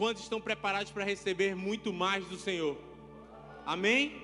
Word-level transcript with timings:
Quantos 0.00 0.22
estão 0.22 0.40
preparados 0.40 0.90
para 0.90 1.04
receber 1.04 1.54
muito 1.54 1.92
mais 1.92 2.24
do 2.24 2.38
Senhor? 2.38 2.74
Amém? 3.66 4.16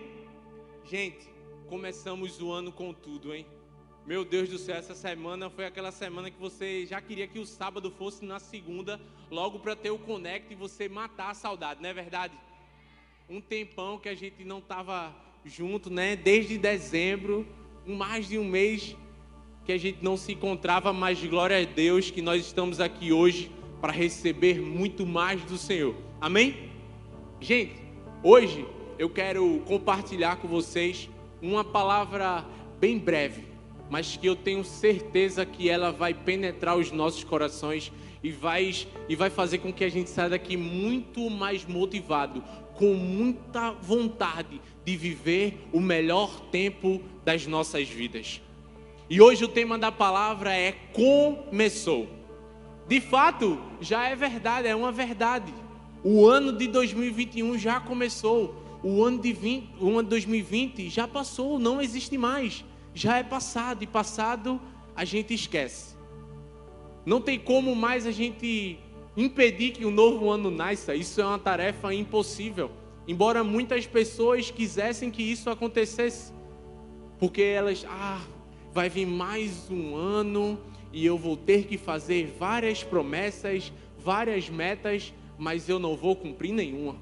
Gente, 0.86 1.28
começamos 1.68 2.40
o 2.40 2.50
ano 2.50 2.72
com 2.72 2.94
tudo, 2.94 3.34
hein? 3.34 3.44
Meu 4.06 4.24
Deus 4.24 4.48
do 4.48 4.56
céu, 4.56 4.76
essa 4.76 4.94
semana 4.94 5.50
foi 5.50 5.66
aquela 5.66 5.92
semana 5.92 6.30
que 6.30 6.40
você 6.40 6.86
já 6.86 6.98
queria 7.02 7.28
que 7.28 7.38
o 7.38 7.44
sábado 7.44 7.90
fosse 7.90 8.24
na 8.24 8.40
segunda, 8.40 8.98
logo 9.30 9.58
para 9.58 9.76
ter 9.76 9.90
o 9.90 9.98
conect 9.98 10.50
e 10.50 10.56
você 10.56 10.88
matar 10.88 11.32
a 11.32 11.34
saudade, 11.34 11.82
não 11.82 11.90
é 11.90 11.92
verdade? 11.92 12.32
Um 13.28 13.42
tempão 13.42 13.98
que 13.98 14.08
a 14.08 14.14
gente 14.14 14.46
não 14.46 14.60
estava 14.60 15.14
junto, 15.44 15.90
né? 15.90 16.16
Desde 16.16 16.56
dezembro, 16.56 17.46
mais 17.84 18.28
de 18.28 18.38
um 18.38 18.46
mês 18.46 18.96
que 19.66 19.72
a 19.72 19.78
gente 19.78 20.02
não 20.02 20.16
se 20.16 20.32
encontrava, 20.32 20.90
mas 20.90 21.22
glória 21.22 21.60
a 21.60 21.64
Deus 21.64 22.10
que 22.10 22.22
nós 22.22 22.46
estamos 22.46 22.80
aqui 22.80 23.12
hoje 23.12 23.52
para 23.80 23.92
receber 23.92 24.60
muito 24.60 25.06
mais 25.06 25.42
do 25.42 25.56
Senhor. 25.56 25.94
Amém? 26.20 26.70
Gente, 27.40 27.76
hoje 28.22 28.66
eu 28.98 29.10
quero 29.10 29.60
compartilhar 29.66 30.36
com 30.36 30.48
vocês 30.48 31.08
uma 31.40 31.64
palavra 31.64 32.44
bem 32.80 32.98
breve 32.98 33.56
mas 33.88 34.16
que 34.16 34.26
eu 34.26 34.34
tenho 34.34 34.64
certeza 34.64 35.46
que 35.46 35.68
ela 35.68 35.92
vai 35.92 36.12
penetrar 36.12 36.76
os 36.76 36.90
nossos 36.90 37.24
corações 37.24 37.92
e 38.22 38.30
vai, 38.30 38.74
e 39.08 39.14
vai 39.14 39.30
fazer 39.30 39.58
com 39.58 39.72
que 39.72 39.84
a 39.84 39.88
gente 39.88 40.10
saia 40.10 40.30
daqui 40.30 40.56
muito 40.56 41.30
mais 41.30 41.64
motivado, 41.64 42.42
com 42.74 42.94
muita 42.94 43.72
vontade 43.72 44.60
de 44.84 44.96
viver 44.96 45.66
o 45.72 45.80
melhor 45.80 46.40
tempo 46.50 47.00
das 47.24 47.46
nossas 47.46 47.88
vidas. 47.88 48.40
E 49.08 49.20
hoje 49.20 49.44
o 49.44 49.48
tema 49.48 49.78
da 49.78 49.92
palavra 49.92 50.54
é 50.54 50.72
começou. 50.92 52.08
De 52.88 53.00
fato, 53.00 53.60
já 53.80 54.08
é 54.08 54.14
verdade, 54.14 54.68
é 54.68 54.74
uma 54.74 54.92
verdade. 54.92 55.52
O 56.04 56.26
ano 56.26 56.52
de 56.52 56.68
2021 56.68 57.58
já 57.58 57.80
começou. 57.80 58.62
O 58.82 59.02
ano 59.02 59.18
de, 59.18 59.32
20, 59.32 59.68
o 59.80 59.90
ano 59.90 60.04
de 60.04 60.10
2020 60.10 60.88
já 60.88 61.08
passou, 61.08 61.58
não 61.58 61.80
existe 61.80 62.16
mais 62.16 62.64
já 62.96 63.18
é 63.18 63.22
passado 63.22 63.84
e 63.84 63.86
passado 63.86 64.58
a 64.96 65.04
gente 65.04 65.34
esquece. 65.34 65.94
Não 67.04 67.20
tem 67.20 67.38
como 67.38 67.76
mais 67.76 68.06
a 68.06 68.10
gente 68.10 68.80
impedir 69.14 69.72
que 69.72 69.84
um 69.84 69.90
novo 69.90 70.30
ano 70.30 70.50
nasça. 70.50 70.94
Isso 70.94 71.20
é 71.20 71.26
uma 71.26 71.38
tarefa 71.38 71.92
impossível. 71.92 72.70
Embora 73.06 73.44
muitas 73.44 73.86
pessoas 73.86 74.50
quisessem 74.50 75.10
que 75.10 75.22
isso 75.22 75.50
acontecesse, 75.50 76.32
porque 77.18 77.42
elas, 77.42 77.84
ah, 77.86 78.22
vai 78.72 78.88
vir 78.88 79.06
mais 79.06 79.70
um 79.70 79.94
ano 79.94 80.58
e 80.92 81.04
eu 81.04 81.18
vou 81.18 81.36
ter 81.36 81.66
que 81.66 81.76
fazer 81.76 82.34
várias 82.38 82.82
promessas, 82.82 83.72
várias 83.98 84.48
metas, 84.48 85.12
mas 85.38 85.68
eu 85.68 85.78
não 85.78 85.96
vou 85.96 86.16
cumprir 86.16 86.52
nenhuma. 86.52 86.96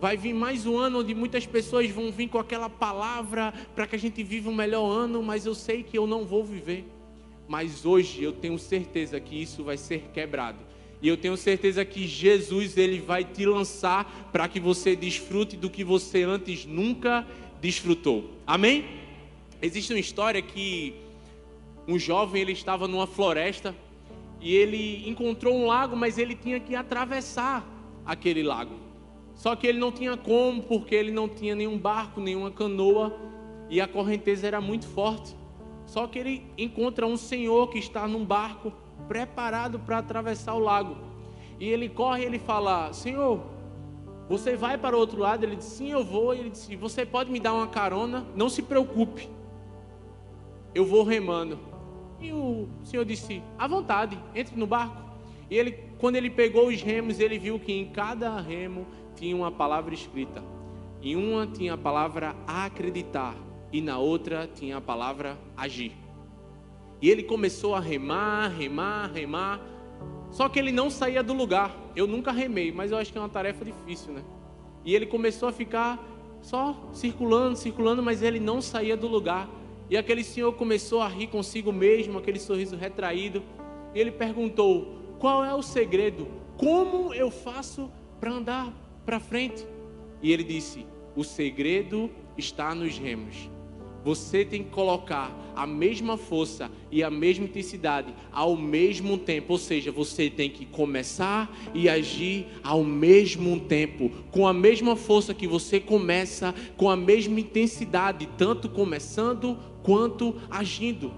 Vai 0.00 0.16
vir 0.16 0.34
mais 0.34 0.66
um 0.66 0.76
ano 0.76 0.98
onde 0.98 1.14
muitas 1.14 1.46
pessoas 1.46 1.88
vão 1.90 2.10
vir 2.10 2.28
com 2.28 2.38
aquela 2.38 2.68
palavra 2.68 3.54
para 3.74 3.86
que 3.86 3.94
a 3.94 3.98
gente 3.98 4.22
viva 4.22 4.50
um 4.50 4.54
melhor 4.54 4.90
ano, 4.90 5.22
mas 5.22 5.46
eu 5.46 5.54
sei 5.54 5.82
que 5.82 5.96
eu 5.96 6.06
não 6.06 6.24
vou 6.24 6.44
viver. 6.44 6.84
Mas 7.46 7.86
hoje 7.86 8.22
eu 8.22 8.32
tenho 8.32 8.58
certeza 8.58 9.20
que 9.20 9.40
isso 9.40 9.62
vai 9.62 9.76
ser 9.76 10.10
quebrado. 10.12 10.58
E 11.00 11.08
eu 11.08 11.16
tenho 11.16 11.36
certeza 11.36 11.84
que 11.84 12.06
Jesus 12.06 12.76
ele 12.76 13.00
vai 13.00 13.24
te 13.24 13.44
lançar 13.44 14.30
para 14.32 14.48
que 14.48 14.60
você 14.60 14.94
desfrute 14.94 15.56
do 15.56 15.70
que 15.70 15.82
você 15.82 16.22
antes 16.22 16.64
nunca 16.64 17.26
desfrutou. 17.60 18.30
Amém? 18.46 18.84
Existe 19.60 19.92
uma 19.92 20.00
história 20.00 20.40
que 20.40 20.94
um 21.86 21.98
jovem 21.98 22.42
ele 22.42 22.52
estava 22.52 22.86
numa 22.86 23.06
floresta 23.06 23.74
e 24.40 24.54
ele 24.54 25.08
encontrou 25.08 25.54
um 25.54 25.66
lago, 25.66 25.96
mas 25.96 26.18
ele 26.18 26.34
tinha 26.34 26.58
que 26.58 26.74
atravessar 26.74 27.66
aquele 28.04 28.42
lago. 28.42 28.74
Só 29.34 29.56
que 29.56 29.66
ele 29.66 29.78
não 29.78 29.90
tinha 29.90 30.16
como, 30.16 30.62
porque 30.62 30.94
ele 30.94 31.10
não 31.10 31.28
tinha 31.28 31.54
nenhum 31.54 31.78
barco, 31.78 32.20
nenhuma 32.20 32.50
canoa, 32.50 33.16
e 33.68 33.80
a 33.80 33.88
correnteza 33.88 34.46
era 34.46 34.60
muito 34.60 34.86
forte. 34.86 35.34
Só 35.86 36.06
que 36.06 36.18
ele 36.18 36.46
encontra 36.56 37.06
um 37.06 37.16
senhor 37.16 37.70
que 37.70 37.78
está 37.78 38.06
num 38.06 38.24
barco 38.24 38.72
preparado 39.08 39.78
para 39.78 39.98
atravessar 39.98 40.54
o 40.54 40.58
lago. 40.58 40.96
E 41.58 41.68
ele 41.68 41.88
corre 41.88 42.24
ele 42.24 42.38
fala: 42.38 42.92
Senhor, 42.92 43.40
você 44.28 44.56
vai 44.56 44.76
para 44.78 44.96
o 44.96 44.98
outro 44.98 45.20
lado? 45.20 45.44
Ele 45.44 45.56
disse: 45.56 45.76
Sim, 45.76 45.90
eu 45.90 46.04
vou. 46.04 46.34
E 46.34 46.40
ele 46.40 46.50
disse: 46.50 46.76
Você 46.76 47.06
pode 47.06 47.30
me 47.30 47.38
dar 47.38 47.54
uma 47.54 47.66
carona? 47.66 48.26
Não 48.34 48.48
se 48.48 48.62
preocupe, 48.62 49.28
eu 50.74 50.84
vou 50.84 51.04
remando. 51.04 51.71
E 52.22 52.32
o 52.32 52.68
senhor 52.84 53.04
disse: 53.04 53.42
À 53.58 53.66
vontade, 53.66 54.18
entre 54.34 54.56
no 54.56 54.66
barco. 54.66 55.02
E 55.50 55.58
ele, 55.58 55.72
quando 55.98 56.16
ele 56.16 56.30
pegou 56.30 56.68
os 56.68 56.80
remos, 56.80 57.20
ele 57.20 57.38
viu 57.38 57.58
que 57.58 57.72
em 57.72 57.90
cada 57.90 58.40
remo 58.40 58.86
tinha 59.16 59.36
uma 59.36 59.50
palavra 59.50 59.92
escrita. 59.92 60.42
Em 61.02 61.16
uma 61.16 61.46
tinha 61.46 61.74
a 61.74 61.78
palavra 61.78 62.34
acreditar 62.46 63.34
e 63.72 63.80
na 63.80 63.98
outra 63.98 64.48
tinha 64.54 64.76
a 64.76 64.80
palavra 64.80 65.36
agir. 65.56 65.92
E 67.00 67.10
ele 67.10 67.24
começou 67.24 67.74
a 67.74 67.80
remar, 67.80 68.48
remar, 68.48 69.10
remar. 69.12 69.60
Só 70.30 70.48
que 70.48 70.58
ele 70.58 70.70
não 70.70 70.88
saía 70.88 71.22
do 71.22 71.32
lugar. 71.32 71.74
Eu 71.96 72.06
nunca 72.06 72.30
remei, 72.30 72.70
mas 72.70 72.92
eu 72.92 72.98
acho 72.98 73.10
que 73.10 73.18
é 73.18 73.20
uma 73.20 73.28
tarefa 73.28 73.64
difícil, 73.64 74.12
né? 74.12 74.22
E 74.84 74.94
ele 74.94 75.06
começou 75.06 75.48
a 75.48 75.52
ficar 75.52 75.98
só 76.40 76.76
circulando, 76.92 77.56
circulando, 77.56 78.02
mas 78.02 78.22
ele 78.22 78.38
não 78.38 78.62
saía 78.62 78.96
do 78.96 79.08
lugar. 79.08 79.48
E 79.92 79.96
aquele 79.98 80.24
senhor 80.24 80.54
começou 80.54 81.02
a 81.02 81.06
rir 81.06 81.26
consigo 81.26 81.70
mesmo, 81.70 82.16
aquele 82.16 82.38
sorriso 82.38 82.76
retraído. 82.76 83.42
E 83.94 84.00
ele 84.00 84.10
perguntou: 84.10 84.96
Qual 85.18 85.44
é 85.44 85.54
o 85.54 85.60
segredo? 85.60 86.28
Como 86.56 87.12
eu 87.12 87.30
faço 87.30 87.90
para 88.18 88.32
andar 88.32 88.72
para 89.04 89.20
frente. 89.20 89.66
E 90.22 90.32
ele 90.32 90.44
disse: 90.44 90.86
O 91.14 91.22
segredo 91.22 92.10
está 92.38 92.74
nos 92.74 92.96
remos. 92.96 93.50
Você 94.02 94.46
tem 94.46 94.64
que 94.64 94.70
colocar 94.70 95.30
a 95.54 95.66
mesma 95.66 96.16
força 96.16 96.70
e 96.90 97.04
a 97.04 97.10
mesma 97.10 97.44
intensidade 97.44 98.12
ao 98.32 98.56
mesmo 98.56 99.18
tempo, 99.18 99.52
ou 99.52 99.58
seja, 99.58 99.92
você 99.92 100.28
tem 100.28 100.50
que 100.50 100.66
começar 100.66 101.54
e 101.74 101.88
agir 101.88 102.46
ao 102.64 102.82
mesmo 102.82 103.60
tempo, 103.60 104.10
com 104.30 104.48
a 104.48 104.52
mesma 104.52 104.96
força 104.96 105.34
que 105.34 105.46
você 105.46 105.78
começa, 105.78 106.54
com 106.76 106.90
a 106.90 106.96
mesma 106.96 107.38
intensidade, 107.38 108.28
tanto 108.36 108.68
começando 108.68 109.56
quanto 109.82 110.40
agindo. 110.50 111.12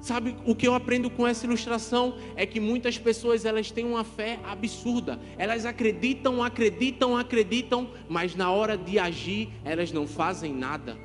Sabe 0.00 0.36
o 0.46 0.54
que 0.54 0.66
eu 0.66 0.74
aprendo 0.74 1.10
com 1.10 1.26
essa 1.26 1.44
ilustração 1.44 2.14
é 2.36 2.46
que 2.46 2.60
muitas 2.60 2.96
pessoas 2.96 3.44
elas 3.44 3.70
têm 3.70 3.84
uma 3.84 4.04
fé 4.04 4.38
absurda. 4.44 5.18
Elas 5.36 5.66
acreditam, 5.66 6.42
acreditam, 6.42 7.16
acreditam, 7.16 7.90
mas 8.08 8.36
na 8.36 8.50
hora 8.50 8.76
de 8.76 8.98
agir 8.98 9.50
elas 9.64 9.90
não 9.90 10.06
fazem 10.06 10.54
nada. 10.54 10.96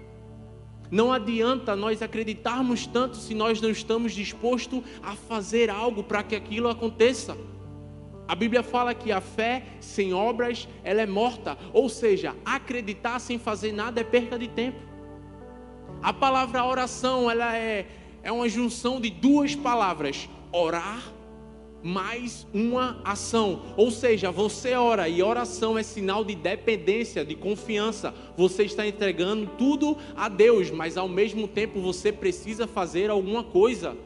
Não 0.91 1.11
adianta 1.11 1.75
nós 1.75 2.03
acreditarmos 2.03 2.85
tanto 2.85 3.17
se 3.17 3.33
nós 3.33 3.59
não 3.59 3.71
estamos 3.71 4.13
dispostos 4.13 4.83
a 5.01 5.15
fazer 5.15 5.71
algo 5.71 6.03
para 6.03 6.21
que 6.21 6.35
aquilo 6.35 6.69
aconteça. 6.69 7.35
A 8.27 8.35
Bíblia 8.35 8.61
fala 8.61 8.93
que 8.93 9.11
a 9.11 9.19
fé 9.19 9.63
sem 9.79 10.13
obras 10.13 10.67
ela 10.83 11.01
é 11.01 11.07
morta, 11.07 11.57
ou 11.73 11.89
seja, 11.89 12.35
acreditar 12.45 13.17
sem 13.19 13.39
fazer 13.39 13.71
nada 13.71 14.01
é 14.01 14.03
perda 14.03 14.37
de 14.37 14.47
tempo. 14.47 14.92
A 16.03 16.13
palavra 16.13 16.65
oração 16.65 17.31
ela 17.31 17.57
é 17.57 17.87
é 18.23 18.31
uma 18.31 18.47
junção 18.47 18.99
de 18.99 19.09
duas 19.09 19.53
palavras: 19.53 20.29
orar 20.51 21.13
mais 21.83 22.47
uma 22.53 23.01
ação. 23.03 23.61
Ou 23.75 23.91
seja, 23.91 24.31
você 24.31 24.73
ora 24.73 25.09
e 25.09 25.21
oração 25.21 25.77
é 25.77 25.83
sinal 25.83 26.23
de 26.23 26.33
dependência, 26.33 27.25
de 27.25 27.35
confiança. 27.35 28.13
Você 28.37 28.63
está 28.63 28.87
entregando 28.87 29.49
tudo 29.57 29.97
a 30.15 30.29
Deus, 30.29 30.71
mas 30.71 30.97
ao 30.97 31.09
mesmo 31.09 31.45
tempo 31.45 31.81
você 31.81 32.11
precisa 32.11 32.65
fazer 32.65 33.09
alguma 33.09 33.43
coisa. 33.43 33.97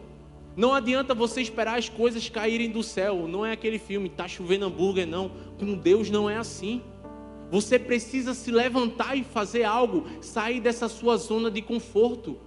Não 0.55 0.73
adianta 0.73 1.13
você 1.13 1.39
esperar 1.39 1.77
as 1.77 1.87
coisas 1.87 2.27
caírem 2.29 2.71
do 2.71 2.81
céu. 2.81 3.27
Não 3.27 3.45
é 3.45 3.51
aquele 3.51 3.77
filme, 3.77 4.09
tá 4.09 4.27
chovendo 4.27 4.65
hambúrguer, 4.65 5.05
não. 5.05 5.29
Com 5.59 5.75
Deus 5.75 6.09
não 6.09 6.27
é 6.27 6.37
assim. 6.37 6.81
Você 7.49 7.79
precisa 7.79 8.33
se 8.33 8.51
levantar 8.51 9.15
e 9.15 9.23
fazer 9.23 9.63
algo, 9.63 10.05
sair 10.21 10.59
dessa 10.59 10.89
sua 10.89 11.17
zona 11.17 11.49
de 11.49 11.61
conforto 11.61 12.37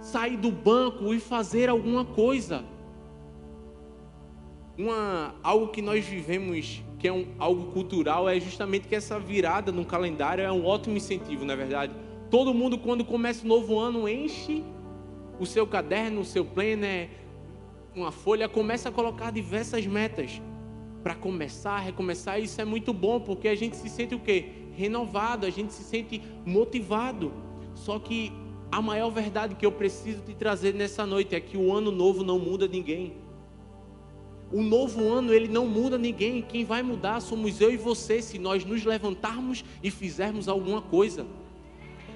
sair 0.00 0.36
do 0.36 0.50
banco 0.50 1.12
e 1.12 1.20
fazer 1.20 1.68
alguma 1.68 2.04
coisa. 2.04 2.64
Uma, 4.76 5.34
algo 5.42 5.68
que 5.68 5.82
nós 5.82 6.04
vivemos, 6.04 6.82
que 6.98 7.08
é 7.08 7.12
um, 7.12 7.26
algo 7.38 7.72
cultural, 7.72 8.28
é 8.28 8.38
justamente 8.38 8.86
que 8.86 8.94
essa 8.94 9.18
virada 9.18 9.72
no 9.72 9.84
calendário 9.84 10.44
é 10.44 10.52
um 10.52 10.64
ótimo 10.64 10.96
incentivo, 10.96 11.44
na 11.44 11.54
é 11.54 11.56
verdade. 11.56 11.92
Todo 12.30 12.54
mundo, 12.54 12.78
quando 12.78 13.04
começa 13.04 13.44
o 13.44 13.48
novo 13.48 13.78
ano, 13.78 14.08
enche 14.08 14.62
o 15.40 15.46
seu 15.46 15.66
caderno, 15.66 16.20
o 16.20 16.24
seu 16.24 16.44
planner, 16.44 17.10
uma 17.94 18.12
folha, 18.12 18.48
começa 18.48 18.88
a 18.88 18.92
colocar 18.92 19.32
diversas 19.32 19.86
metas 19.86 20.40
para 21.02 21.14
começar, 21.14 21.78
recomeçar. 21.78 22.40
Isso 22.40 22.60
é 22.60 22.64
muito 22.64 22.92
bom, 22.92 23.20
porque 23.20 23.48
a 23.48 23.54
gente 23.54 23.76
se 23.76 23.88
sente 23.88 24.14
o 24.14 24.18
quê? 24.18 24.52
Renovado, 24.74 25.46
a 25.46 25.50
gente 25.50 25.72
se 25.72 25.82
sente 25.82 26.22
motivado. 26.44 27.32
Só 27.74 27.98
que 27.98 28.32
a 28.70 28.82
maior 28.82 29.10
verdade 29.10 29.54
que 29.54 29.64
eu 29.64 29.72
preciso 29.72 30.22
te 30.22 30.34
trazer 30.34 30.74
nessa 30.74 31.06
noite 31.06 31.34
é 31.34 31.40
que 31.40 31.56
o 31.56 31.72
ano 31.72 31.90
novo 31.90 32.22
não 32.22 32.38
muda 32.38 32.66
ninguém. 32.68 33.14
O 34.50 34.62
novo 34.62 35.06
ano, 35.06 35.32
ele 35.32 35.48
não 35.48 35.66
muda 35.66 35.98
ninguém. 35.98 36.40
Quem 36.42 36.64
vai 36.64 36.82
mudar 36.82 37.20
somos 37.20 37.60
eu 37.60 37.70
e 37.70 37.76
você, 37.76 38.22
se 38.22 38.38
nós 38.38 38.64
nos 38.64 38.84
levantarmos 38.84 39.64
e 39.82 39.90
fizermos 39.90 40.48
alguma 40.48 40.80
coisa. 40.80 41.26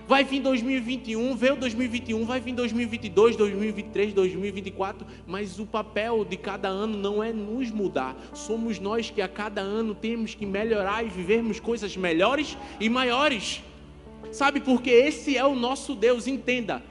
Vai 0.06 0.24
vir 0.24 0.40
2021, 0.40 1.36
veio 1.36 1.56
2021, 1.56 2.24
vai 2.24 2.40
vir 2.40 2.54
2022, 2.54 3.36
2023, 3.36 4.12
2024, 4.12 5.06
mas 5.26 5.60
o 5.60 5.66
papel 5.66 6.24
de 6.24 6.36
cada 6.36 6.68
ano 6.68 6.98
não 6.98 7.22
é 7.22 7.32
nos 7.32 7.70
mudar. 7.70 8.16
Somos 8.34 8.80
nós 8.80 9.10
que 9.10 9.22
a 9.22 9.28
cada 9.28 9.60
ano 9.60 9.94
temos 9.94 10.34
que 10.34 10.44
melhorar 10.44 11.04
e 11.04 11.08
vivermos 11.08 11.60
coisas 11.60 11.96
melhores 11.96 12.58
e 12.80 12.88
maiores. 12.88 13.62
Sabe, 14.32 14.60
porque 14.60 14.90
esse 14.90 15.36
é 15.36 15.46
o 15.46 15.54
nosso 15.54 15.94
Deus, 15.94 16.26
entenda. 16.26 16.82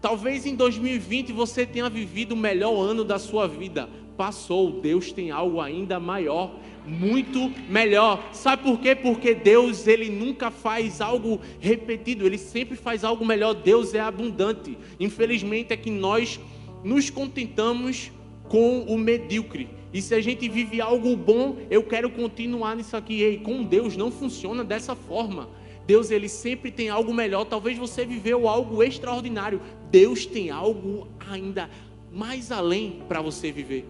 Talvez 0.00 0.46
em 0.46 0.54
2020 0.54 1.32
você 1.32 1.66
tenha 1.66 1.90
vivido 1.90 2.32
o 2.32 2.36
melhor 2.36 2.74
ano 2.80 3.04
da 3.04 3.18
sua 3.18 3.48
vida. 3.48 3.88
Passou, 4.16 4.80
Deus 4.80 5.12
tem 5.12 5.30
algo 5.30 5.60
ainda 5.60 5.98
maior, 5.98 6.54
muito 6.86 7.52
melhor. 7.68 8.30
Sabe 8.32 8.62
por 8.62 8.80
quê? 8.80 8.94
Porque 8.94 9.34
Deus, 9.34 9.86
ele 9.86 10.08
nunca 10.08 10.50
faz 10.50 11.00
algo 11.00 11.40
repetido, 11.60 12.26
ele 12.26 12.38
sempre 12.38 12.76
faz 12.76 13.04
algo 13.04 13.24
melhor. 13.24 13.54
Deus 13.54 13.94
é 13.94 14.00
abundante. 14.00 14.76
Infelizmente 14.98 15.72
é 15.72 15.76
que 15.76 15.90
nós 15.90 16.40
nos 16.82 17.10
contentamos 17.10 18.10
com 18.48 18.82
o 18.82 18.98
medíocre. 18.98 19.68
E 19.92 20.00
se 20.00 20.14
a 20.14 20.20
gente 20.20 20.48
vive 20.48 20.80
algo 20.80 21.16
bom, 21.16 21.56
eu 21.70 21.82
quero 21.82 22.10
continuar 22.10 22.76
nisso 22.76 22.96
aqui. 22.96 23.22
Ei, 23.22 23.38
com 23.38 23.62
Deus 23.62 23.96
não 23.96 24.10
funciona 24.10 24.64
dessa 24.64 24.94
forma. 24.94 25.48
Deus 25.86 26.10
ele 26.10 26.28
sempre 26.28 26.70
tem 26.70 26.88
algo 26.88 27.12
melhor. 27.12 27.44
Talvez 27.44 27.76
você 27.76 28.04
viveu 28.04 28.48
algo 28.48 28.82
extraordinário. 28.82 29.60
Deus 29.90 30.26
tem 30.26 30.50
algo 30.50 31.08
ainda 31.28 31.68
mais 32.12 32.52
além 32.52 33.02
para 33.08 33.20
você 33.20 33.50
viver. 33.50 33.84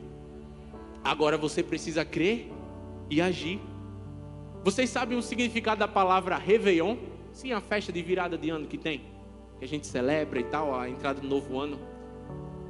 Agora 1.03 1.37
você 1.37 1.63
precisa 1.63 2.05
crer 2.05 2.51
e 3.11 3.21
agir. 3.21 3.61
Vocês 4.63 4.89
sabem 4.89 5.19
o 5.19 5.23
significado 5.23 5.81
da 5.81 5.89
palavra 5.89 6.37
Réveillon? 6.37 6.97
Sim, 7.33 7.53
a 7.53 7.61
festa 7.61 7.93
de 7.93 8.01
virada 8.03 8.39
de 8.39 8.51
ano 8.51 8.67
que 8.67 8.79
tem, 8.79 9.03
que 9.59 9.65
a 9.65 9.69
gente 9.69 9.87
celebra 9.87 10.39
e 10.39 10.45
tal, 10.45 10.79
a 10.79 10.89
entrada 10.89 11.21
do 11.21 11.27
novo 11.27 11.59
ano. 11.59 11.79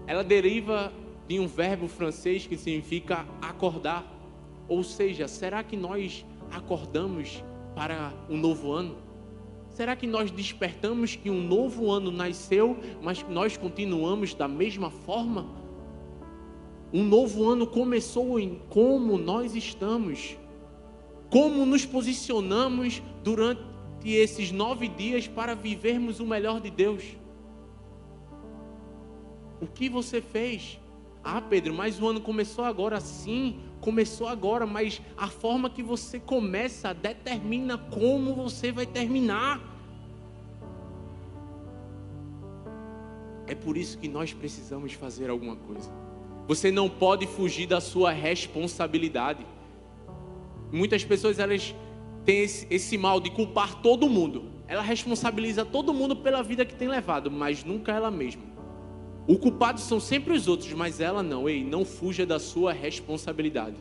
Ela 0.06 0.25
deriva 0.25 0.92
de 1.28 1.38
um 1.38 1.46
verbo 1.46 1.87
francês 1.87 2.46
que 2.46 2.56
significa 2.56 3.26
acordar. 3.40 4.04
Ou 4.66 4.82
seja, 4.82 5.28
será 5.28 5.62
que 5.62 5.76
nós 5.76 6.25
acordamos 6.50 7.44
para 7.75 8.12
um 8.28 8.37
novo 8.37 8.72
ano? 8.72 8.96
Será 9.69 9.94
que 9.94 10.06
nós 10.06 10.31
despertamos 10.31 11.14
que 11.16 11.31
um 11.31 11.40
novo 11.40 11.90
ano 11.90 12.10
nasceu, 12.10 12.76
mas 13.00 13.25
nós 13.28 13.56
continuamos 13.56 14.34
da 14.34 14.48
mesma 14.48 14.90
forma? 14.90 15.59
Um 16.92 17.04
novo 17.04 17.48
ano 17.48 17.66
começou 17.66 18.38
em 18.38 18.60
como 18.69 19.16
nós 19.16 19.54
estamos, 19.54 20.37
como 21.31 21.64
nos 21.64 21.87
posicionamos 21.87 23.00
durante 23.22 23.62
esses 24.04 24.50
nove 24.50 24.88
dias 24.88 25.28
para 25.28 25.54
vivermos 25.54 26.19
o 26.19 26.26
melhor 26.26 26.60
de 26.60 26.70
Deus. 26.70 27.04
O 29.60 29.66
que 29.66 29.88
você 29.88 30.20
fez? 30.20 30.81
Ah, 31.22 31.40
Pedro, 31.40 31.75
mas 31.75 32.00
o 32.00 32.08
ano 32.08 32.20
começou 32.20 32.64
agora 32.64 32.98
sim, 32.98 33.60
começou 33.81 34.26
agora, 34.26 34.66
mas 34.66 35.00
a 35.16 35.28
forma 35.28 35.70
que 35.70 35.82
você 35.82 36.19
começa 36.19 36.94
determina 36.94 37.78
como 37.78 38.34
você 38.34 38.72
vai 38.72 38.87
terminar. 38.87 39.60
É 43.46 43.54
por 43.54 43.76
isso 43.76 43.98
que 43.98 44.08
nós 44.08 44.32
precisamos 44.32 44.94
fazer 44.94 45.28
alguma 45.28 45.56
coisa. 45.56 46.00
Você 46.50 46.73
não 46.73 46.88
pode 46.88 47.29
fugir 47.29 47.69
da 47.69 47.81
sua 47.81 48.11
responsabilidade. 48.11 49.47
Muitas 50.73 51.05
pessoas 51.05 51.38
elas 51.38 51.73
têm 52.25 52.41
esse, 52.41 52.67
esse 52.69 52.99
mal 52.99 53.20
de 53.20 53.31
culpar 53.31 53.81
todo 53.81 54.08
mundo. 54.08 54.50
Ela 54.67 54.82
responsabiliza 54.82 55.64
todo 55.64 55.94
mundo 55.94 56.17
pela 56.17 56.43
vida 56.43 56.64
que 56.64 56.75
tem 56.75 56.88
levado, 56.88 57.31
mas 57.31 57.62
nunca 57.62 57.93
ela 57.93 58.11
mesma. 58.11 58.43
O 59.29 59.38
culpado 59.38 59.79
são 59.79 60.00
sempre 60.00 60.32
os 60.32 60.49
outros, 60.49 60.73
mas 60.73 60.99
ela 60.99 61.23
não. 61.23 61.49
Ei, 61.49 61.62
não 61.62 61.85
fuja 61.85 62.26
da 62.26 62.41
sua 62.41 62.73
responsabilidade. 62.73 63.76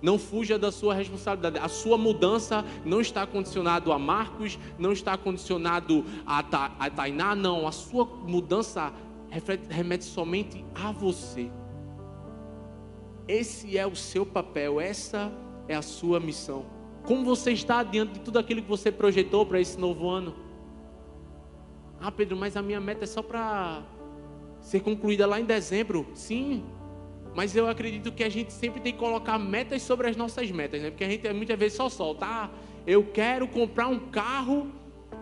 Não 0.00 0.18
fuja 0.18 0.58
da 0.58 0.72
sua 0.72 0.94
responsabilidade. 0.94 1.62
A 1.62 1.68
sua 1.68 1.98
mudança 1.98 2.64
não 2.86 3.02
está 3.02 3.26
condicionado 3.26 3.92
a 3.92 3.98
Marcos, 3.98 4.58
não 4.78 4.92
está 4.92 5.14
condicionado 5.14 6.06
a, 6.24 6.42
Ta, 6.42 6.74
a 6.78 6.88
Tainá, 6.88 7.34
não. 7.34 7.68
A 7.68 7.72
sua 7.72 8.06
mudança 8.06 8.94
remete 9.68 10.04
somente 10.04 10.64
a 10.74 10.90
você. 10.90 11.50
Esse 13.28 13.78
é 13.78 13.86
o 13.86 13.94
seu 13.94 14.26
papel, 14.26 14.80
essa 14.80 15.32
é 15.68 15.74
a 15.74 15.82
sua 15.82 16.18
missão. 16.18 16.66
Como 17.04 17.24
você 17.24 17.52
está 17.52 17.82
diante 17.82 18.14
de 18.14 18.20
tudo 18.20 18.38
aquilo 18.38 18.60
que 18.60 18.68
você 18.68 18.90
projetou 18.90 19.46
para 19.46 19.60
esse 19.60 19.78
novo 19.78 20.08
ano? 20.08 20.34
Ah, 22.00 22.10
Pedro, 22.10 22.36
mas 22.36 22.56
a 22.56 22.62
minha 22.62 22.80
meta 22.80 23.04
é 23.04 23.06
só 23.06 23.22
para 23.22 23.82
ser 24.60 24.80
concluída 24.80 25.26
lá 25.26 25.40
em 25.40 25.44
dezembro. 25.44 26.06
Sim, 26.14 26.64
mas 27.34 27.54
eu 27.54 27.68
acredito 27.68 28.10
que 28.10 28.24
a 28.24 28.28
gente 28.28 28.52
sempre 28.52 28.80
tem 28.80 28.92
que 28.92 28.98
colocar 28.98 29.38
metas 29.38 29.82
sobre 29.82 30.08
as 30.08 30.16
nossas 30.16 30.50
metas, 30.50 30.82
né? 30.82 30.90
Porque 30.90 31.04
a 31.04 31.08
gente 31.08 31.32
muitas 31.32 31.58
vezes 31.58 31.76
só 31.76 31.88
solta, 31.88 32.26
ah, 32.26 32.50
eu 32.86 33.04
quero 33.04 33.46
comprar 33.46 33.86
um 33.86 33.98
carro 34.10 34.72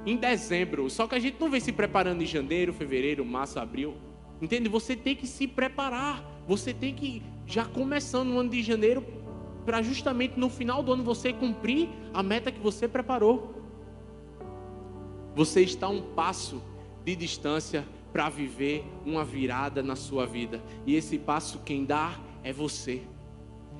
em 0.05 0.17
dezembro. 0.17 0.89
Só 0.91 1.07
que 1.07 1.15
a 1.15 1.19
gente 1.19 1.41
não 1.41 1.51
vem 1.51 1.61
se 1.61 1.73
preparando 1.73 2.23
em 2.23 2.27
janeiro, 2.27 2.73
fevereiro, 2.73 3.25
março, 3.25 3.59
abril. 3.59 3.95
Entende? 4.41 4.69
Você 4.69 4.95
tem 4.97 5.17
que 5.17 5.27
se 5.27 5.47
preparar. 5.47 6.25
Você 6.47 6.73
tem 6.73 6.95
que 6.95 7.23
já 7.47 7.65
começando 7.65 8.29
no 8.29 8.39
ano 8.39 8.51
de 8.51 8.63
janeiro 8.63 9.05
para 9.65 9.83
justamente 9.83 10.39
no 10.39 10.49
final 10.49 10.83
do 10.83 10.93
ano 10.93 11.05
você 11.05 11.33
cumprir 11.33 11.89
a 12.15 12.23
meta 12.23 12.51
que 12.51 12.61
você 12.61 12.89
preparou. 12.89 13.55
Você 15.35 15.63
está 15.63 15.89
um 15.89 16.01
passo 16.01 16.63
de 17.05 17.15
distância 17.15 17.87
para 18.13 18.29
viver 18.29 18.85
uma 19.05 19.25
virada 19.25 19.83
na 19.83 19.95
sua 19.95 20.27
vida. 20.27 20.63
E 20.87 20.95
esse 20.95 21.19
passo 21.19 21.61
quem 21.65 21.85
dá 21.85 22.19
é 22.43 22.53
você. 22.53 23.03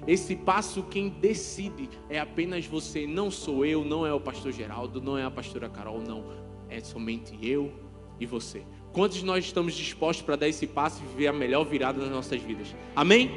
Esse 0.07 0.35
passo 0.37 0.83
quem 0.85 1.09
decide 1.09 1.89
é 2.09 2.19
apenas 2.19 2.67
você, 2.67 3.07
não 3.07 3.31
sou 3.31 3.65
eu, 3.65 3.85
não 3.85 4.07
é 4.07 4.13
o 4.13 4.21
pastor 4.21 4.53
Geraldo, 4.53 5.01
não 5.01 5.19
é 5.19 5.25
a 5.25 5.31
pastora 5.31 5.69
Carol, 5.69 6.01
não. 6.01 6.25
É 6.69 6.81
somente 6.81 7.39
eu 7.43 7.73
e 8.19 8.27
você. 8.27 8.63
Quantos 8.93 9.23
nós 9.23 9.45
estamos 9.45 9.75
dispostos 9.75 10.25
para 10.25 10.37
dar 10.37 10.49
esse 10.49 10.67
passo 10.67 11.03
e 11.03 11.07
viver 11.09 11.29
a 11.29 11.33
melhor 11.33 11.65
virada 11.65 12.01
nas 12.01 12.11
nossas 12.11 12.41
vidas? 12.41 12.75
Amém? 12.97 13.31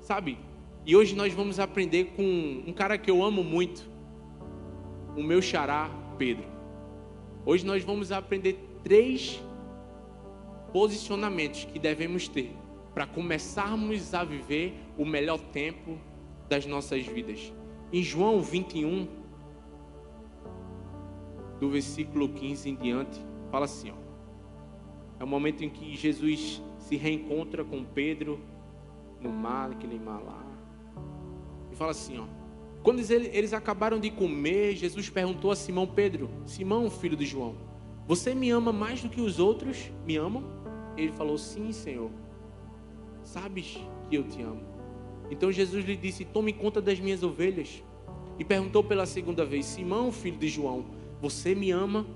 Sabe? 0.00 0.38
E 0.84 0.94
hoje 0.94 1.16
nós 1.16 1.32
vamos 1.32 1.58
aprender 1.58 2.12
com 2.16 2.22
um 2.66 2.72
cara 2.72 2.96
que 2.96 3.10
eu 3.10 3.24
amo 3.24 3.42
muito, 3.42 3.88
o 5.16 5.22
meu 5.22 5.42
xará, 5.42 5.90
Pedro. 6.16 6.44
Hoje 7.44 7.66
nós 7.66 7.82
vamos 7.82 8.12
aprender 8.12 8.58
três 8.84 9.42
posicionamentos 10.72 11.64
que 11.64 11.78
devemos 11.78 12.28
ter 12.28 12.54
para 12.96 13.06
começarmos 13.06 14.14
a 14.14 14.24
viver 14.24 14.72
o 14.96 15.04
melhor 15.04 15.38
tempo 15.38 15.98
das 16.48 16.64
nossas 16.64 17.04
vidas. 17.04 17.52
Em 17.92 18.02
João 18.02 18.40
21, 18.40 19.06
do 21.60 21.68
versículo 21.68 22.30
15 22.30 22.70
em 22.70 22.74
diante, 22.74 23.20
fala 23.50 23.66
assim: 23.66 23.90
ó, 23.90 23.96
é 25.20 25.24
o 25.24 25.26
momento 25.26 25.62
em 25.62 25.68
que 25.68 25.94
Jesus 25.94 26.62
se 26.78 26.96
reencontra 26.96 27.62
com 27.62 27.84
Pedro 27.84 28.40
no 29.20 29.28
mar, 29.28 29.72
aquele 29.72 29.98
mar 29.98 30.22
lá, 30.24 30.42
e 31.70 31.76
fala 31.76 31.90
assim: 31.90 32.18
ó, 32.18 32.24
quando 32.82 33.00
eles, 33.12 33.52
acabaram 33.52 34.00
de 34.00 34.10
comer, 34.10 34.74
Jesus 34.74 35.10
perguntou 35.10 35.50
a 35.50 35.56
Simão 35.56 35.86
Pedro: 35.86 36.30
Simão, 36.46 36.88
filho 36.88 37.14
de 37.14 37.26
João, 37.26 37.56
você 38.08 38.34
me 38.34 38.48
ama 38.48 38.72
mais 38.72 39.02
do 39.02 39.10
que 39.10 39.20
os 39.20 39.38
outros 39.38 39.92
me 40.06 40.16
amam? 40.16 40.44
Ele 40.96 41.12
falou: 41.12 41.36
Sim, 41.36 41.72
Senhor. 41.72 42.10
Sabes 43.26 43.76
que 44.08 44.16
eu 44.16 44.22
te 44.22 44.40
amo. 44.40 44.60
Então 45.30 45.50
Jesus 45.50 45.84
lhe 45.84 45.96
disse: 45.96 46.24
Tome 46.24 46.52
conta 46.52 46.80
das 46.80 47.00
minhas 47.00 47.24
ovelhas. 47.24 47.82
E 48.38 48.44
perguntou 48.44 48.84
pela 48.84 49.04
segunda 49.04 49.44
vez: 49.44 49.66
Simão, 49.66 50.12
filho 50.12 50.38
de 50.38 50.48
João, 50.48 50.86
você 51.20 51.52
me 51.52 51.72
ama? 51.72 52.06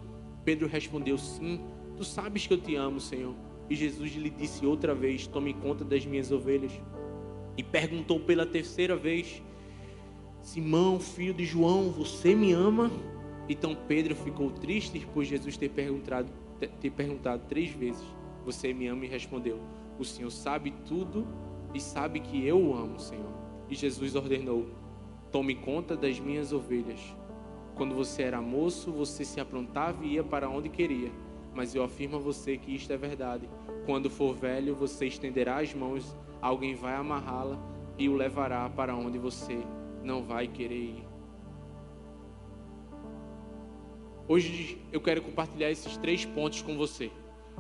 Pedro 0.45 0.69
respondeu: 0.69 1.19
Sim, 1.19 1.61
tu 1.97 2.05
sabes 2.05 2.47
que 2.47 2.55
eu 2.55 2.59
te 2.59 2.77
amo, 2.77 3.01
Senhor. 3.01 3.35
E 3.69 3.75
Jesus 3.75 4.15
lhe 4.15 4.31
disse 4.31 4.65
outra 4.65 4.95
vez: 4.95 5.27
Tome 5.27 5.53
conta 5.53 5.85
das 5.85 6.07
minhas 6.07 6.31
ovelhas. 6.31 6.73
E 7.57 7.63
perguntou 7.65 8.21
pela 8.21 8.47
terceira 8.47 8.95
vez: 8.95 9.43
Simão, 10.41 11.01
filho 11.01 11.35
de 11.35 11.45
João, 11.45 11.91
você 11.91 12.37
me 12.37 12.53
ama? 12.53 12.89
Então 13.49 13.77
Pedro 13.89 14.15
ficou 14.15 14.49
triste 14.49 15.05
por 15.13 15.25
Jesus 15.25 15.57
ter 15.57 15.71
perguntado, 15.71 16.31
ter 16.81 16.91
perguntado 16.91 17.43
três 17.49 17.71
vezes: 17.73 18.07
Você 18.45 18.73
me 18.73 18.87
ama? 18.87 19.05
E 19.05 19.09
respondeu: 19.09 19.59
O 20.01 20.05
Senhor 20.05 20.31
sabe 20.31 20.71
tudo 20.87 21.27
e 21.75 21.79
sabe 21.79 22.21
que 22.21 22.43
eu 22.47 22.59
o 22.59 22.75
amo, 22.75 22.99
Senhor. 22.99 23.31
E 23.69 23.75
Jesus 23.75 24.17
ordenou: 24.17 24.67
Tome 25.31 25.55
conta 25.55 25.95
das 25.95 26.19
minhas 26.19 26.55
ovelhas. 26.55 27.15
Quando 27.75 27.95
você 27.95 28.23
era 28.23 28.41
moço, 28.41 28.91
você 28.91 29.27
se 29.27 29.39
aprontava 29.41 30.03
e 30.03 30.15
ia 30.15 30.25
para 30.25 30.49
onde 30.49 30.71
queria. 30.71 31.13
mas 31.55 31.75
eu 31.75 31.83
afirmo 31.83 32.17
a 32.17 32.19
você 32.19 32.57
que 32.57 32.75
isto 32.75 32.91
é 32.93 32.97
verdade. 32.97 33.47
Quando 33.85 34.09
for 34.09 34.35
velho, 34.35 34.75
você 34.75 35.07
estenderá 35.07 35.59
as 35.59 35.75
mãos, 35.75 36.17
alguém 36.41 36.75
vai 36.75 36.95
amarrá-la 36.95 37.59
e 37.99 38.09
o 38.09 38.15
levará 38.15 38.71
para 38.71 38.97
onde 38.97 39.19
você 39.19 39.59
não 40.03 40.23
vai 40.23 40.49
querer 40.49 40.79
ir. 40.79 41.05
Hoje 44.27 44.81
eu 44.93 45.01
quero 45.01 45.21
compartilhar 45.21 45.71
esses 45.71 45.97
três 45.99 46.25
pontos 46.25 46.63
com 46.63 46.77
você. 46.77 47.11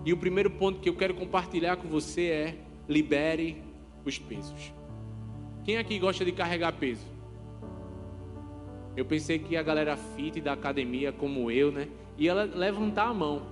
E 0.04 0.12
o 0.12 0.16
primeiro 0.16 0.50
ponto 0.50 0.80
que 0.80 0.88
eu 0.88 0.96
quero 0.96 1.14
compartilhar 1.14 1.76
com 1.76 1.88
você 1.88 2.26
é: 2.26 2.56
libere 2.88 3.62
os 4.04 4.18
pesos. 4.18 4.72
Quem 5.64 5.76
aqui 5.76 5.98
gosta 5.98 6.24
de 6.24 6.32
carregar 6.32 6.72
peso? 6.72 7.06
Eu 8.96 9.04
pensei 9.04 9.38
que 9.38 9.56
a 9.56 9.62
galera 9.62 9.96
fit 9.96 10.40
da 10.40 10.52
academia, 10.52 11.12
como 11.12 11.50
eu, 11.50 11.70
né, 11.70 11.88
ia 12.18 12.34
levantar 12.34 13.08
a 13.08 13.14
mão. 13.14 13.42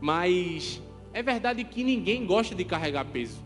Mas 0.00 0.82
é 1.12 1.22
verdade 1.22 1.64
que 1.64 1.82
ninguém 1.82 2.26
gosta 2.26 2.54
de 2.54 2.64
carregar 2.64 3.04
peso. 3.06 3.42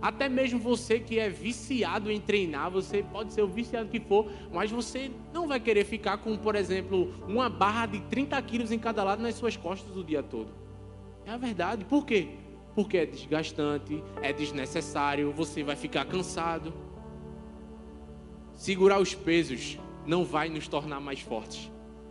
Até 0.00 0.28
mesmo 0.28 0.58
você 0.58 0.98
que 0.98 1.18
é 1.18 1.28
viciado 1.28 2.10
em 2.10 2.20
treinar, 2.20 2.70
você 2.70 3.04
pode 3.04 3.32
ser 3.32 3.42
o 3.42 3.46
viciado 3.46 3.88
que 3.88 4.00
for, 4.00 4.28
mas 4.52 4.68
você 4.68 5.12
não 5.32 5.46
vai 5.46 5.60
querer 5.60 5.84
ficar 5.84 6.18
com, 6.18 6.36
por 6.36 6.56
exemplo, 6.56 7.14
uma 7.28 7.48
barra 7.48 7.86
de 7.86 8.00
30 8.00 8.42
quilos 8.42 8.72
em 8.72 8.80
cada 8.80 9.04
lado 9.04 9.22
nas 9.22 9.36
suas 9.36 9.56
costas 9.56 9.96
o 9.96 10.02
dia 10.02 10.22
todo. 10.22 10.61
É 11.24 11.30
a 11.30 11.36
verdade. 11.36 11.84
Por 11.84 12.04
quê? 12.04 12.28
Porque 12.74 12.96
é 12.98 13.06
desgastante, 13.06 14.02
é 14.22 14.32
desnecessário, 14.32 15.32
você 15.32 15.62
vai 15.62 15.76
ficar 15.76 16.04
cansado. 16.04 16.72
Segurar 18.54 19.00
os 19.00 19.14
pesos 19.14 19.78
não 20.06 20.24
vai 20.24 20.48
nos 20.48 20.68
tornar 20.68 21.00
mais 21.00 21.20
fortes, 21.20 21.70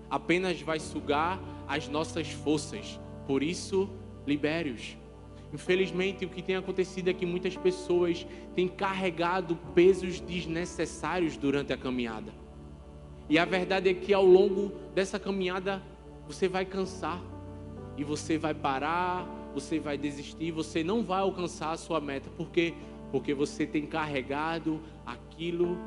apenas 0.10 0.62
vai 0.62 0.80
sugar 0.80 1.39
as 1.68 1.88
nossas 1.88 2.30
forças. 2.30 3.00
Por 3.25 3.41
isso, 3.41 3.89
libere-os. 4.25 4.98
Infelizmente, 5.53 6.25
o 6.25 6.30
que 6.30 6.41
tem 6.41 6.56
acontecido 6.56 7.10
é 7.10 7.13
que 7.13 7.25
muitas 7.25 7.58
pessoas 7.58 8.25
têm 8.56 8.68
carregado 8.68 9.58
pesos 9.75 10.20
desnecessários 10.22 11.36
durante 11.36 11.74
a 11.74 11.77
caminhada. 11.77 12.34
E 13.30 13.38
a 13.38 13.46
verdade 13.46 13.89
é 13.89 13.94
que 13.94 14.13
ao 14.13 14.25
longo 14.25 14.74
dessa 14.94 15.20
caminhada 15.20 15.82
você 16.27 16.48
vai 16.48 16.65
cansar 16.65 17.22
e 17.98 18.04
você 18.04 18.38
vai 18.38 18.54
parar, 18.54 19.28
você 19.54 19.80
vai 19.80 19.98
desistir, 19.98 20.52
você 20.52 20.84
não 20.84 21.04
vai 21.04 21.22
alcançar 21.22 21.72
a 21.72 21.78
sua 21.78 22.00
meta. 22.00 22.30
Por 22.30 22.50
quê? 22.50 22.74
Porque 23.12 23.34
você 23.34 23.66
tem 23.66 23.86
carregado 23.86 24.82
aquilo 25.06 25.78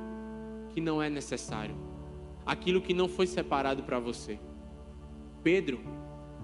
que 0.71 0.81
não 0.81 1.03
é 1.03 1.09
necessário, 1.09 1.75
aquilo 2.45 2.81
que 2.81 2.93
não 2.93 3.09
foi 3.09 3.27
separado 3.27 3.83
para 3.83 3.99
você. 3.99 4.39
Pedro, 5.43 5.81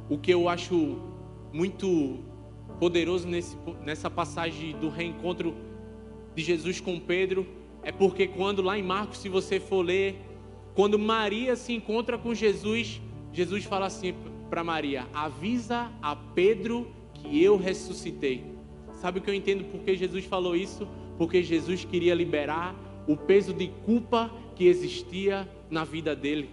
o 0.09 0.19
que 0.19 0.33
eu 0.33 0.49
acho 0.49 0.99
muito 1.52 2.19
poderoso 2.79 3.29
nesse, 3.29 3.57
nessa 3.85 4.11
passagem 4.11 4.76
do 4.79 4.88
reencontro 4.88 5.55
de 6.35 6.43
Jesus 6.43 6.81
com 6.81 6.99
Pedro 6.99 7.47
é 7.83 7.93
porque 7.93 8.26
quando 8.26 8.62
lá 8.62 8.79
em 8.79 8.83
Marcos, 8.83 9.19
se 9.19 9.29
você 9.29 9.59
for 9.59 9.85
ler, 9.85 10.17
quando 10.75 10.99
Maria 10.99 11.57
se 11.57 11.73
encontra 11.73 12.17
com 12.17 12.35
Jesus, 12.35 13.00
Jesus 13.33 13.64
fala 13.64 13.87
assim 13.87 14.14
para 14.50 14.64
Maria: 14.64 15.07
avisa 15.14 15.90
a 16.02 16.14
Pedro 16.14 16.90
que 17.14 17.42
eu 17.42 17.57
ressuscitei. 17.57 18.45
Sabe 19.00 19.19
o 19.19 19.23
que 19.23 19.30
eu 19.30 19.35
entendo 19.35 19.64
por 19.64 19.80
que 19.80 19.97
Jesus 19.97 20.26
falou 20.26 20.54
isso? 20.54 20.87
Porque 21.16 21.42
Jesus 21.42 21.85
queria 21.85 22.14
liberar 22.14 22.75
o 23.07 23.16
peso 23.16 23.54
de 23.54 23.69
culpa 23.85 24.30
que 24.54 24.66
existia 24.66 25.49
na 25.71 25.85
vida 25.85 26.14
dele. 26.14 26.50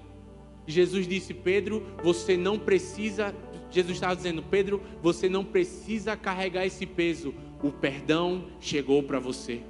Jesus 0.66 1.08
disse: 1.08 1.34
Pedro, 1.34 1.86
você 2.04 2.38
não 2.38 2.58
precisa 2.58 3.34
Jesus 3.70 3.96
estava 3.96 4.16
dizendo: 4.16 4.42
Pedro, 4.44 4.82
você 5.02 5.28
não 5.28 5.44
precisa 5.44 6.16
carregar 6.16 6.66
esse 6.66 6.86
peso. 6.86 7.34
O 7.62 7.72
perdão 7.72 8.46
chegou 8.60 9.02
para 9.04 9.20
você. 9.20 9.62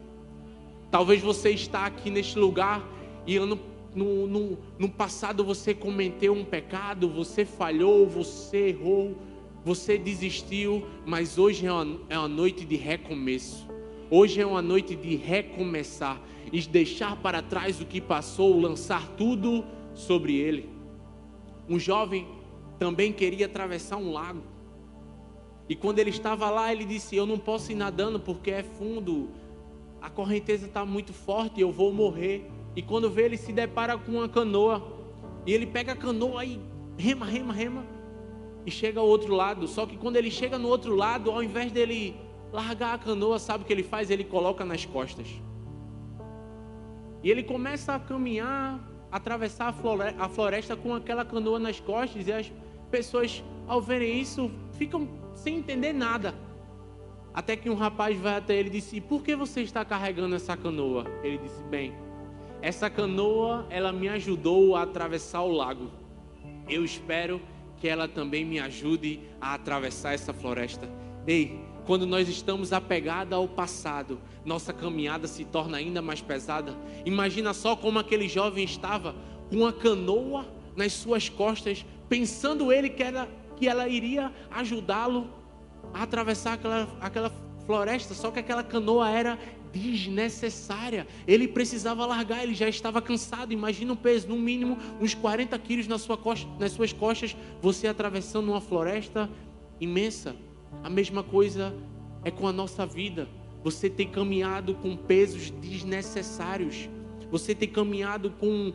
Talvez 0.91 1.21
você 1.21 1.49
está 1.49 1.85
aqui 1.85 2.09
neste 2.09 2.37
lugar 2.37 2.87
e 3.25 3.37
ano, 3.37 3.59
no, 3.95 4.27
no, 4.27 4.57
no 4.77 4.89
passado 4.89 5.43
você 5.43 5.73
cometeu 5.73 6.33
um 6.33 6.45
pecado, 6.45 7.09
você 7.09 7.45
falhou, 7.45 8.07
você 8.07 8.69
errou, 8.69 9.17
você 9.63 9.97
desistiu, 9.97 10.85
mas 11.05 11.37
hoje 11.37 11.65
é 11.65 11.71
uma, 11.71 11.99
é 12.09 12.17
uma 12.17 12.27
noite 12.27 12.65
de 12.65 12.75
recomeço. 12.75 13.67
Hoje 14.09 14.39
é 14.39 14.45
uma 14.45 14.61
noite 14.61 14.95
de 14.95 15.15
recomeçar 15.15 16.21
e 16.51 16.61
deixar 16.61 17.17
para 17.17 17.41
trás 17.41 17.81
o 17.81 17.85
que 17.85 17.99
passou, 17.99 18.59
lançar 18.59 19.05
tudo 19.17 19.65
sobre 19.93 20.37
ele. 20.37 20.69
Um 21.67 21.77
jovem 21.77 22.27
também 22.79 23.11
queria 23.11 23.47
atravessar 23.47 23.97
um 23.97 24.11
lago. 24.11 24.41
E 25.67 25.75
quando 25.75 25.99
ele 25.99 26.11
estava 26.11 26.49
lá, 26.49 26.71
ele 26.71 26.85
disse: 26.85 27.15
Eu 27.15 27.25
não 27.25 27.37
posso 27.37 27.71
ir 27.71 27.75
nadando 27.75 28.19
porque 28.19 28.51
é 28.51 28.63
fundo, 28.63 29.29
a 30.01 30.09
correnteza 30.09 30.67
está 30.67 30.85
muito 30.85 31.11
forte, 31.11 31.59
eu 31.59 31.71
vou 31.71 31.91
morrer. 31.91 32.49
E 32.77 32.81
quando 32.83 33.09
vê, 33.09 33.23
ele 33.23 33.37
se 33.37 33.51
depara 33.51 33.97
com 33.97 34.11
uma 34.11 34.29
canoa. 34.29 34.83
E 35.47 35.51
ele 35.51 35.65
pega 35.65 35.93
a 35.93 35.95
canoa 35.95 36.45
e 36.45 36.61
rema, 36.95 37.25
rema, 37.25 37.51
rema. 37.51 37.83
E 38.67 38.69
chega 38.69 38.99
ao 38.99 39.07
outro 39.07 39.33
lado. 39.33 39.67
Só 39.67 39.87
que 39.87 39.97
quando 39.97 40.15
ele 40.15 40.29
chega 40.29 40.59
no 40.59 40.67
outro 40.67 40.95
lado, 40.95 41.31
ao 41.31 41.41
invés 41.41 41.71
dele 41.71 42.15
largar 42.53 42.93
a 42.93 42.97
canoa, 42.99 43.39
sabe 43.39 43.63
o 43.63 43.65
que 43.65 43.73
ele 43.73 43.81
faz? 43.81 44.11
Ele 44.11 44.23
coloca 44.23 44.63
nas 44.63 44.85
costas. 44.85 45.27
E 47.23 47.31
ele 47.31 47.41
começa 47.41 47.95
a 47.95 47.99
caminhar, 47.99 48.79
atravessar 49.11 49.73
a 50.19 50.29
floresta 50.29 50.75
com 50.75 50.93
aquela 50.93 51.25
canoa 51.25 51.57
nas 51.57 51.79
costas. 51.79 52.27
E 52.27 52.31
as 52.31 52.53
pessoas, 52.91 53.43
ao 53.67 53.81
verem 53.81 54.21
isso, 54.21 54.51
ficam 54.73 55.09
sem 55.33 55.57
entender 55.57 55.93
nada. 55.93 56.35
Até 57.33 57.55
que 57.55 57.71
um 57.71 57.75
rapaz 57.75 58.15
vai 58.19 58.35
até 58.35 58.55
ele 58.55 58.69
e 58.69 58.73
disse: 58.73 59.01
Por 59.01 59.23
que 59.23 59.35
você 59.35 59.61
está 59.61 59.83
carregando 59.83 60.35
essa 60.35 60.55
canoa? 60.55 61.05
Ele 61.23 61.39
disse: 61.39 61.63
Bem, 61.63 61.91
essa 62.61 62.89
canoa 62.89 63.65
ela 63.69 63.91
me 63.91 64.09
ajudou 64.09 64.75
a 64.75 64.83
atravessar 64.83 65.41
o 65.41 65.51
lago. 65.51 65.91
Eu 66.67 66.83
espero 66.83 67.41
que 67.77 67.87
ela 67.87 68.07
também 68.07 68.43
me 68.43 68.59
ajude 68.59 69.19
a 69.39 69.53
atravessar 69.53 70.13
essa 70.13 70.33
floresta. 70.33 70.89
Ei, 71.25 71.59
quando 71.85 72.05
nós 72.05 72.27
estamos 72.27 72.73
apegados 72.73 73.33
ao 73.33 73.47
passado, 73.47 74.19
nossa 74.43 74.73
caminhada 74.73 75.27
se 75.27 75.45
torna 75.45 75.77
ainda 75.77 76.01
mais 76.01 76.21
pesada. 76.21 76.75
Imagina 77.05 77.53
só 77.53 77.75
como 77.75 77.99
aquele 77.99 78.27
jovem 78.27 78.65
estava 78.65 79.15
com 79.49 79.57
uma 79.57 79.71
canoa 79.71 80.45
nas 80.75 80.93
suas 80.93 81.29
costas, 81.29 81.85
pensando 82.09 82.71
ele 82.71 82.89
que, 82.89 83.03
era, 83.03 83.27
que 83.55 83.67
ela 83.67 83.87
iria 83.87 84.31
ajudá-lo 84.51 85.29
a 85.93 86.03
atravessar 86.03 86.53
aquela, 86.53 86.87
aquela 86.99 87.31
floresta, 87.65 88.13
só 88.13 88.31
que 88.31 88.39
aquela 88.39 88.63
canoa 88.63 89.09
era 89.09 89.39
desnecessária. 89.77 91.07
Ele 91.27 91.47
precisava 91.47 92.05
largar, 92.05 92.43
ele 92.43 92.53
já 92.53 92.67
estava 92.67 93.01
cansado. 93.01 93.53
Imagina 93.53 93.93
um 93.93 93.95
peso, 93.95 94.27
no 94.27 94.37
mínimo 94.37 94.77
uns 94.99 95.13
40 95.13 95.57
quilos 95.59 95.87
na 95.87 95.97
sua 95.97 96.17
costa, 96.17 96.47
nas 96.59 96.71
suas 96.71 96.91
costas, 96.91 97.35
você 97.61 97.87
atravessando 97.87 98.49
uma 98.49 98.61
floresta 98.61 99.29
imensa. 99.79 100.35
A 100.83 100.89
mesma 100.89 101.23
coisa 101.23 101.73
é 102.23 102.31
com 102.31 102.47
a 102.47 102.51
nossa 102.51 102.85
vida. 102.85 103.27
Você 103.63 103.89
tem 103.89 104.07
caminhado 104.09 104.75
com 104.75 104.95
pesos 104.95 105.49
desnecessários. 105.51 106.89
Você 107.29 107.53
tem 107.53 107.67
caminhado 107.67 108.31
com 108.31 108.73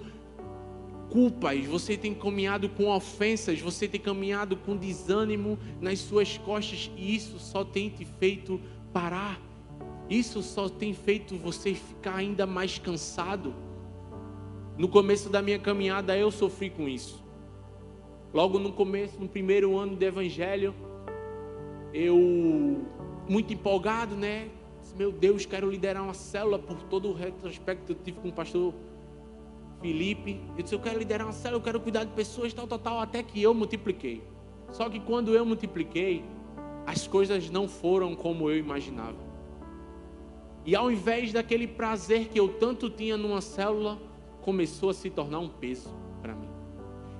culpas, 1.12 1.64
você 1.66 1.94
tem 1.94 2.14
caminhado 2.14 2.70
com 2.70 2.88
ofensas, 2.88 3.60
você 3.60 3.86
tem 3.86 4.00
caminhado 4.00 4.56
com 4.56 4.74
desânimo 4.74 5.58
nas 5.78 5.98
suas 5.98 6.38
costas 6.38 6.90
e 6.96 7.14
isso 7.14 7.38
só 7.38 7.62
tem 7.62 7.90
te 7.90 8.06
feito 8.18 8.58
parar. 8.94 9.38
Isso 10.12 10.42
só 10.42 10.68
tem 10.68 10.92
feito 10.92 11.38
você 11.38 11.72
ficar 11.72 12.16
ainda 12.16 12.44
mais 12.46 12.76
cansado. 12.78 13.54
No 14.76 14.86
começo 14.86 15.30
da 15.30 15.40
minha 15.40 15.58
caminhada 15.58 16.14
eu 16.14 16.30
sofri 16.30 16.68
com 16.68 16.86
isso. 16.86 17.24
Logo 18.30 18.58
no 18.58 18.74
começo, 18.74 19.18
no 19.18 19.26
primeiro 19.26 19.74
ano 19.78 19.96
do 19.96 20.02
evangelho, 20.02 20.74
eu 21.94 22.84
muito 23.26 23.54
empolgado, 23.54 24.14
né? 24.14 24.50
Meu 24.98 25.10
Deus, 25.10 25.46
quero 25.46 25.70
liderar 25.70 26.02
uma 26.02 26.12
célula 26.12 26.58
por 26.58 26.82
todo 26.82 27.08
o 27.08 27.14
retrospecto 27.14 27.86
que 27.86 27.92
eu 27.92 27.96
tive 27.96 28.20
com 28.20 28.28
o 28.28 28.32
pastor 28.34 28.74
Felipe. 29.80 30.42
Eu 30.58 30.62
disse: 30.62 30.74
Eu 30.74 30.80
quero 30.80 30.98
liderar 30.98 31.26
uma 31.26 31.32
célula, 31.32 31.58
eu 31.58 31.64
quero 31.64 31.80
cuidar 31.80 32.04
de 32.04 32.12
pessoas, 32.12 32.52
tal, 32.52 32.66
tal, 32.66 32.78
tal, 32.78 33.00
até 33.00 33.22
que 33.22 33.42
eu 33.42 33.54
multipliquei. 33.54 34.22
Só 34.72 34.90
que 34.90 35.00
quando 35.00 35.34
eu 35.34 35.46
multipliquei, 35.46 36.22
as 36.86 37.06
coisas 37.06 37.48
não 37.48 37.66
foram 37.66 38.14
como 38.14 38.50
eu 38.50 38.58
imaginava. 38.58 39.31
E 40.64 40.76
ao 40.76 40.90
invés 40.90 41.32
daquele 41.32 41.66
prazer 41.66 42.28
que 42.28 42.38
eu 42.38 42.48
tanto 42.48 42.88
tinha 42.88 43.16
numa 43.16 43.40
célula, 43.40 43.98
começou 44.42 44.90
a 44.90 44.94
se 44.94 45.10
tornar 45.10 45.40
um 45.40 45.48
peso 45.48 45.88
para 46.20 46.34
mim. 46.34 46.48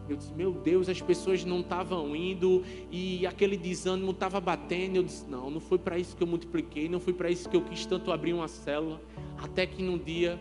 Eu 0.08 0.16
disse, 0.16 0.32
meu 0.34 0.52
Deus, 0.52 0.88
as 0.88 1.00
pessoas 1.00 1.44
não 1.44 1.60
estavam 1.60 2.14
indo 2.14 2.62
e 2.90 3.26
aquele 3.26 3.56
desânimo 3.56 4.10
estava 4.10 4.40
batendo. 4.40 4.96
Eu 4.96 5.02
disse, 5.02 5.24
não, 5.26 5.50
não 5.50 5.60
foi 5.60 5.78
para 5.78 5.98
isso 5.98 6.16
que 6.16 6.22
eu 6.22 6.26
multipliquei, 6.26 6.88
não 6.88 7.00
foi 7.00 7.12
para 7.12 7.30
isso 7.30 7.48
que 7.48 7.56
eu 7.56 7.62
quis 7.62 7.86
tanto 7.86 8.12
abrir 8.12 8.32
uma 8.32 8.48
célula. 8.48 9.00
Até 9.38 9.66
que 9.66 9.82
num 9.82 9.98
dia 9.98 10.38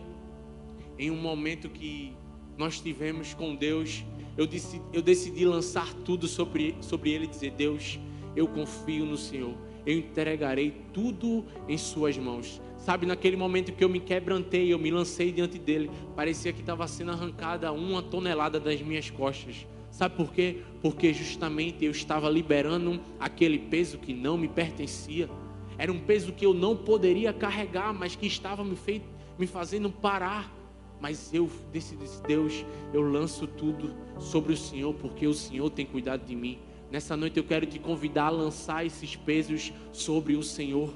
em 0.98 1.10
um 1.10 1.16
momento 1.16 1.68
que 1.68 2.14
nós 2.56 2.80
tivemos 2.80 3.34
com 3.34 3.54
Deus, 3.54 4.04
eu 4.36 4.46
decidi, 4.46 4.82
eu 4.92 5.02
decidi 5.02 5.44
lançar 5.44 5.92
tudo 6.04 6.28
sobre, 6.28 6.76
sobre 6.80 7.10
Ele 7.10 7.24
e 7.24 7.28
dizer: 7.28 7.52
Deus, 7.52 7.98
eu 8.36 8.46
confio 8.46 9.04
no 9.04 9.16
Senhor, 9.16 9.54
eu 9.86 9.96
entregarei 9.96 10.82
tudo 10.92 11.44
em 11.68 11.78
Suas 11.78 12.18
mãos. 12.18 12.60
Sabe, 12.82 13.06
naquele 13.06 13.36
momento 13.36 13.70
que 13.70 13.84
eu 13.84 13.88
me 13.88 14.00
quebrantei, 14.00 14.72
eu 14.72 14.78
me 14.78 14.90
lancei 14.90 15.30
diante 15.30 15.56
dele, 15.56 15.88
parecia 16.16 16.52
que 16.52 16.58
estava 16.58 16.84
sendo 16.88 17.12
arrancada 17.12 17.70
uma 17.70 18.02
tonelada 18.02 18.58
das 18.58 18.82
minhas 18.82 19.08
costas. 19.08 19.64
Sabe 19.88 20.16
por 20.16 20.32
quê? 20.32 20.62
Porque 20.80 21.14
justamente 21.14 21.84
eu 21.84 21.92
estava 21.92 22.28
liberando 22.28 23.00
aquele 23.20 23.56
peso 23.56 23.98
que 23.98 24.12
não 24.12 24.36
me 24.36 24.48
pertencia. 24.48 25.30
Era 25.78 25.92
um 25.92 26.00
peso 26.00 26.32
que 26.32 26.44
eu 26.44 26.52
não 26.52 26.76
poderia 26.76 27.32
carregar, 27.32 27.94
mas 27.94 28.16
que 28.16 28.26
estava 28.26 28.64
me, 28.64 28.74
feito, 28.74 29.06
me 29.38 29.46
fazendo 29.46 29.88
parar. 29.88 30.52
Mas 31.00 31.32
eu 31.32 31.48
decidi, 31.72 32.04
Deus, 32.26 32.64
eu 32.92 33.02
lanço 33.02 33.46
tudo 33.46 33.94
sobre 34.18 34.54
o 34.54 34.56
Senhor, 34.56 34.92
porque 34.94 35.24
o 35.24 35.34
Senhor 35.34 35.70
tem 35.70 35.86
cuidado 35.86 36.26
de 36.26 36.34
mim. 36.34 36.58
Nessa 36.90 37.16
noite 37.16 37.36
eu 37.36 37.44
quero 37.44 37.64
te 37.64 37.78
convidar 37.78 38.26
a 38.26 38.30
lançar 38.30 38.84
esses 38.84 39.14
pesos 39.14 39.72
sobre 39.92 40.34
o 40.34 40.42
Senhor. 40.42 40.92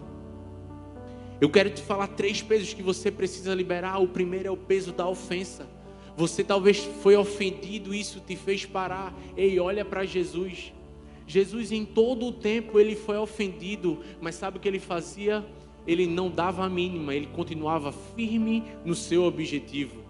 Eu 1.38 1.50
quero 1.50 1.69
te 1.69 1.83
falar 1.83 2.07
três 2.09 2.40
pesos 2.40 2.73
que 2.73 2.83
você 2.83 3.11
precisa 3.11 3.55
liberar. 3.55 3.99
O 3.99 4.09
primeiro 4.09 4.49
é 4.49 4.50
o 4.50 4.57
peso 4.57 4.93
da 4.93 5.07
ofensa. 5.07 5.69
Você 6.16 6.43
talvez 6.43 6.78
foi 7.02 7.14
ofendido, 7.14 7.95
isso 7.95 8.21
te 8.21 8.35
fez 8.35 8.64
parar. 8.64 9.14
Ei, 9.37 9.61
olha 9.61 9.85
para 9.85 10.05
Jesus. 10.07 10.73
Jesus 11.26 11.73
em 11.73 11.85
todo 11.85 12.26
o 12.26 12.33
tempo 12.33 12.81
ele 12.81 12.95
foi 12.95 13.19
ofendido, 13.19 14.00
mas 14.21 14.37
sabe 14.37 14.57
o 14.57 14.61
que 14.61 14.69
ele 14.69 14.78
fazia? 14.78 15.45
Ele 15.87 16.07
não 16.07 16.31
dava 16.31 16.64
a 16.64 16.69
mínima, 16.71 17.14
ele 17.14 17.26
continuava 17.26 17.93
firme 17.93 18.62
no 18.85 18.95
seu 18.95 19.25
objetivo. 19.25 20.05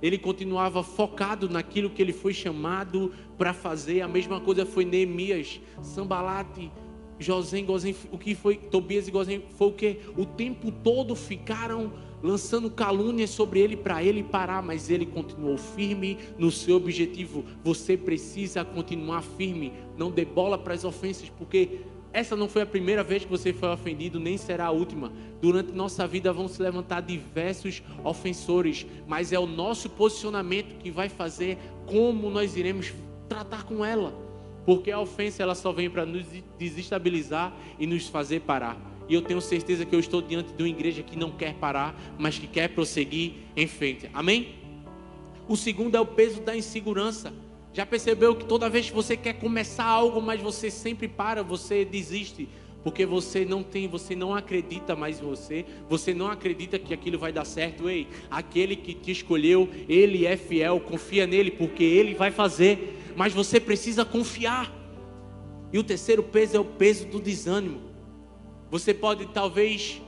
Ele 0.00 0.16
continuava 0.16 0.82
focado 0.82 1.48
naquilo 1.48 1.90
que 1.90 2.00
ele 2.00 2.12
foi 2.12 2.32
chamado 2.32 3.12
para 3.36 3.52
fazer. 3.52 4.00
A 4.00 4.08
mesma 4.08 4.40
coisa 4.40 4.64
foi 4.64 4.84
Neemias, 4.84 5.60
Sambalate, 5.82 6.70
José, 7.18 7.62
Gozem, 7.62 7.94
o 8.10 8.18
que 8.18 8.34
foi 8.34 8.56
Tobias 8.56 9.08
e 9.08 9.10
Gozem 9.10 9.42
foi 9.56 9.68
o 9.68 9.72
que 9.72 10.00
o 10.16 10.24
tempo 10.24 10.70
todo 10.70 11.14
ficaram 11.14 11.92
lançando 12.22 12.70
calúnias 12.70 13.30
sobre 13.30 13.60
ele 13.60 13.76
para 13.76 14.02
ele 14.02 14.22
parar, 14.22 14.62
mas 14.62 14.90
ele 14.90 15.06
continuou 15.06 15.56
firme 15.56 16.18
no 16.38 16.50
seu 16.50 16.76
objetivo. 16.76 17.44
Você 17.62 17.96
precisa 17.96 18.64
continuar 18.64 19.22
firme, 19.22 19.72
não 19.96 20.10
dê 20.10 20.24
bola 20.24 20.58
para 20.58 20.74
as 20.74 20.84
ofensas, 20.84 21.30
porque 21.30 21.80
essa 22.12 22.34
não 22.34 22.48
foi 22.48 22.62
a 22.62 22.66
primeira 22.66 23.04
vez 23.04 23.24
que 23.24 23.30
você 23.30 23.52
foi 23.52 23.68
ofendido, 23.68 24.18
nem 24.18 24.38
será 24.38 24.66
a 24.66 24.70
última. 24.70 25.12
Durante 25.40 25.72
nossa 25.72 26.06
vida 26.06 26.32
vão 26.32 26.48
se 26.48 26.62
levantar 26.62 27.02
diversos 27.02 27.82
ofensores, 28.02 28.86
mas 29.06 29.32
é 29.32 29.38
o 29.38 29.46
nosso 29.46 29.90
posicionamento 29.90 30.78
que 30.78 30.90
vai 30.90 31.08
fazer 31.08 31.58
como 31.86 32.30
nós 32.30 32.56
iremos 32.56 32.94
tratar 33.28 33.64
com 33.64 33.84
ela. 33.84 34.25
Porque 34.66 34.90
a 34.90 35.00
ofensa 35.00 35.42
ela 35.42 35.54
só 35.54 35.72
vem 35.72 35.88
para 35.88 36.04
nos 36.04 36.26
desestabilizar 36.58 37.56
e 37.78 37.86
nos 37.86 38.08
fazer 38.08 38.40
parar. 38.40 38.76
E 39.08 39.14
eu 39.14 39.22
tenho 39.22 39.40
certeza 39.40 39.86
que 39.86 39.94
eu 39.94 40.00
estou 40.00 40.20
diante 40.20 40.52
de 40.52 40.62
uma 40.62 40.68
igreja 40.68 41.02
que 41.02 41.16
não 41.16 41.30
quer 41.30 41.54
parar, 41.54 41.98
mas 42.18 42.38
que 42.38 42.48
quer 42.48 42.68
prosseguir 42.70 43.34
em 43.56 43.68
frente. 43.68 44.10
Amém? 44.12 44.56
O 45.48 45.56
segundo 45.56 45.96
é 45.96 46.00
o 46.00 46.04
peso 46.04 46.40
da 46.40 46.56
insegurança. 46.56 47.32
Já 47.72 47.86
percebeu 47.86 48.34
que 48.34 48.44
toda 48.44 48.68
vez 48.68 48.88
que 48.88 48.96
você 48.96 49.16
quer 49.16 49.34
começar 49.34 49.84
algo, 49.84 50.20
mas 50.20 50.40
você 50.40 50.70
sempre 50.70 51.06
para, 51.06 51.44
você 51.44 51.84
desiste, 51.84 52.48
porque 52.82 53.06
você 53.06 53.44
não 53.44 53.62
tem, 53.62 53.86
você 53.86 54.16
não 54.16 54.34
acredita 54.34 54.96
mais 54.96 55.20
em 55.20 55.24
você, 55.24 55.64
você 55.88 56.14
não 56.14 56.28
acredita 56.28 56.78
que 56.78 56.94
aquilo 56.94 57.18
vai 57.18 57.32
dar 57.32 57.44
certo. 57.44 57.88
Ei, 57.88 58.08
aquele 58.30 58.74
que 58.74 58.94
te 58.94 59.12
escolheu, 59.12 59.68
ele 59.88 60.26
é 60.26 60.36
fiel, 60.36 60.80
confia 60.80 61.26
nele, 61.26 61.50
porque 61.50 61.84
ele 61.84 62.14
vai 62.14 62.30
fazer 62.30 62.96
mas 63.16 63.32
você 63.32 63.58
precisa 63.58 64.04
confiar. 64.04 64.70
E 65.72 65.78
o 65.78 65.82
terceiro 65.82 66.22
peso 66.22 66.56
é 66.56 66.60
o 66.60 66.64
peso 66.64 67.06
do 67.06 67.18
desânimo. 67.18 67.80
Você 68.70 68.92
pode 68.92 69.26
talvez 69.28 70.00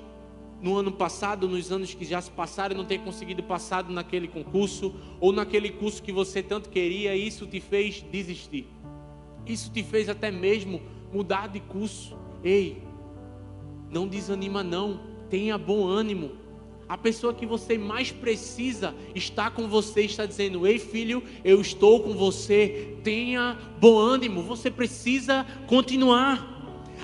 no 0.61 0.77
ano 0.77 0.93
passado, 0.93 1.49
nos 1.49 1.73
anos 1.73 1.95
que 1.95 2.05
já 2.05 2.21
se 2.21 2.31
passaram, 2.31 2.77
não 2.77 2.85
ter 2.85 2.99
conseguido 2.99 3.43
passar 3.43 3.89
naquele 3.89 4.29
concurso 4.29 4.95
ou 5.21 5.33
naquele 5.33 5.71
curso 5.71 6.03
que 6.03 6.13
você 6.13 6.43
tanto 6.43 6.69
queria, 6.69 7.17
isso 7.17 7.47
te 7.47 7.61
fez 7.61 8.03
desistir. 8.03 8.67
Isso 9.47 9.71
te 9.73 9.83
fez 9.83 10.09
até 10.09 10.31
mesmo 10.31 10.83
mudar 11.13 11.49
de 11.49 11.61
curso. 11.61 12.17
Ei, 12.45 12.83
não 13.91 14.07
desanima 14.07 14.63
não, 14.63 15.01
tenha 15.31 15.57
bom 15.57 15.87
ânimo. 15.87 16.33
A 16.89 16.97
pessoa 16.97 17.35
que 17.35 17.45
você 17.45 17.77
mais 17.77 18.11
precisa 18.11 18.95
está 19.15 19.51
com 19.51 19.69
você, 19.69 20.03
está 20.03 20.25
dizendo: 20.25 20.67
Ei 20.67 20.79
filho, 20.79 21.23
eu 21.45 21.61
estou 21.61 22.03
com 22.03 22.15
você, 22.15 22.97
tenha 23.05 23.59
bom 23.79 23.99
ânimo, 23.99 24.43
você 24.43 24.71
precisa 24.71 25.45
continuar. 25.67 26.57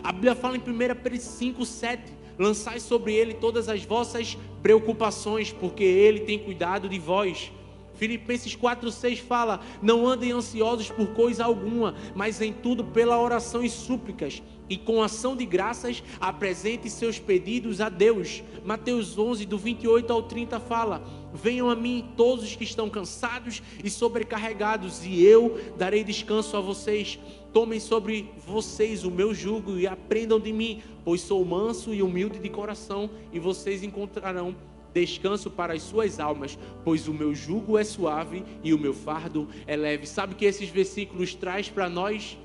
A 0.03 0.11
Bíblia 0.11 0.35
fala 0.35 0.57
em 0.57 0.61
1 0.61 0.63
Pedro 1.03 1.21
5, 1.21 1.67
7: 1.67 2.03
Lançai 2.39 2.81
sobre 2.81 3.13
ele 3.15 3.35
todas 3.35 3.69
as 3.69 3.85
vossas 3.85 4.39
preocupações, 4.63 5.53
porque 5.53 5.85
ele 5.85 6.21
tem 6.21 6.39
cuidado 6.39 6.89
de 6.89 6.99
vós. 6.99 7.53
Filipenses 7.95 8.57
4,6 8.57 9.19
fala: 9.19 9.61
Não 9.83 10.07
andem 10.07 10.33
ansiosos 10.33 10.91
por 10.91 11.09
coisa 11.09 11.45
alguma, 11.45 11.95
mas 12.15 12.41
em 12.41 12.53
tudo 12.53 12.85
pela 12.85 13.21
oração 13.21 13.63
e 13.63 13.71
súplicas, 13.71 14.43
e 14.69 14.77
com 14.77 15.03
ação 15.03 15.37
de 15.37 15.45
graças 15.45 16.03
apresente 16.21 16.89
seus 16.89 17.19
pedidos 17.19 17.81
a 17.81 17.89
Deus. 17.89 18.43
Mateus 18.65 19.19
11, 19.19 19.45
do 19.47 19.59
28 19.59 20.13
ao 20.13 20.23
30 20.23 20.61
fala: 20.61 21.05
Venham 21.33 21.69
a 21.69 21.77
mim 21.77 22.13
todos 22.17 22.45
os 22.45 22.57
que 22.57 22.65
estão 22.65 22.89
cansados 22.89 23.63
e 23.83 23.91
sobrecarregados, 23.91 25.05
e 25.05 25.23
eu 25.23 25.59
darei 25.77 26.05
descanso 26.05 26.57
a 26.57 26.61
vocês. 26.61 27.19
Tomem 27.53 27.79
sobre 27.79 28.31
vocês 28.47 29.05
o 29.05 29.11
meu 29.11 29.33
jugo 29.33 29.79
e 29.79 29.87
aprendam 29.87 30.41
de 30.41 30.53
mim, 30.53 30.83
pois 31.05 31.21
sou 31.21 31.45
manso 31.45 31.95
e 31.95 32.03
humilde 32.03 32.39
de 32.39 32.49
coração, 32.49 33.09
e 33.33 33.39
vocês 33.39 33.83
encontrarão 33.83 34.57
descanso 34.95 35.51
para 35.51 35.75
as 35.75 35.83
suas 35.83 36.21
almas, 36.21 36.57
pois 36.85 37.09
o 37.09 37.13
meu 37.13 37.35
jugo 37.35 37.77
é 37.77 37.85
suave 37.85 38.45
e 38.63 38.73
o 38.73 38.79
meu 38.79 38.95
fardo 38.95 39.49
é 39.67 39.77
leve. 39.77 40.07
Sabe 40.07 40.37
que 40.37 40.45
esses 40.45 40.69
versículos 40.69 41.35
traz 41.35 41.69
para 41.69 41.89
nós 41.89 42.39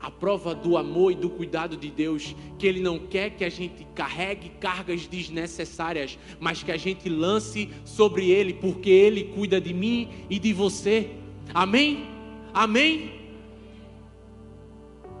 a 0.00 0.10
prova 0.10 0.54
do 0.54 0.76
amor 0.78 1.12
e 1.12 1.14
do 1.14 1.28
cuidado 1.28 1.76
de 1.76 1.90
Deus, 1.90 2.34
que 2.58 2.66
Ele 2.66 2.80
não 2.80 2.98
quer 2.98 3.30
que 3.30 3.44
a 3.44 3.50
gente 3.50 3.86
carregue 3.94 4.48
cargas 4.60 5.06
desnecessárias, 5.06 6.18
mas 6.40 6.62
que 6.62 6.72
a 6.72 6.76
gente 6.76 7.08
lance 7.08 7.68
sobre 7.84 8.30
Ele, 8.30 8.54
porque 8.54 8.88
Ele 8.88 9.24
cuida 9.24 9.60
de 9.60 9.74
mim 9.74 10.08
e 10.30 10.38
de 10.38 10.52
você. 10.52 11.10
Amém? 11.52 12.06
Amém? 12.54 13.20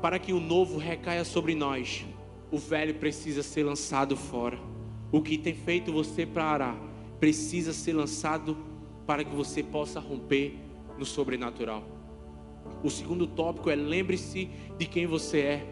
Para 0.00 0.18
que 0.18 0.32
o 0.32 0.40
novo 0.40 0.78
recaia 0.78 1.24
sobre 1.24 1.54
nós, 1.54 2.06
o 2.50 2.56
velho 2.56 2.94
precisa 2.94 3.42
ser 3.42 3.64
lançado 3.64 4.16
fora. 4.16 4.58
O 5.12 5.20
que 5.20 5.36
tem 5.36 5.54
feito 5.54 5.92
você 5.92 6.24
parar 6.24 6.76
precisa 7.18 7.74
ser 7.74 7.92
lançado 7.92 8.56
para 9.06 9.22
que 9.24 9.34
você 9.34 9.62
possa 9.62 10.00
romper 10.00 10.54
no 10.96 11.04
sobrenatural. 11.04 11.99
O 12.82 12.90
segundo 12.90 13.26
tópico 13.26 13.70
é 13.70 13.74
lembre-se 13.74 14.48
de 14.78 14.86
quem 14.86 15.06
você 15.06 15.40
é. 15.40 15.66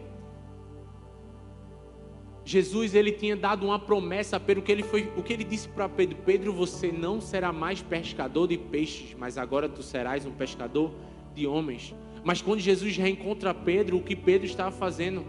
Jesus 2.45 2.95
ele 2.95 3.11
tinha 3.11 3.35
dado 3.35 3.65
uma 3.65 3.77
promessa 3.77 4.37
a 4.37 4.39
Pedro 4.39 4.63
que 4.63 4.71
ele 4.71 4.81
foi, 4.81 5.11
o 5.15 5.21
que 5.21 5.31
ele 5.31 5.43
disse 5.43 5.67
para 5.69 5.87
Pedro, 5.87 6.17
Pedro, 6.25 6.51
você 6.51 6.91
não 6.91 7.21
será 7.21 7.53
mais 7.53 7.81
pescador 7.81 8.47
de 8.47 8.57
peixes, 8.57 9.15
mas 9.17 9.37
agora 9.37 9.69
tu 9.69 9.83
serás 9.83 10.25
um 10.25 10.31
pescador 10.31 10.91
de 11.35 11.45
homens. 11.45 11.93
Mas 12.23 12.41
quando 12.41 12.59
Jesus 12.59 12.97
reencontra 12.97 13.53
Pedro, 13.53 13.97
o 13.97 14.03
que 14.03 14.15
Pedro 14.15 14.47
estava 14.47 14.71
fazendo? 14.71 15.25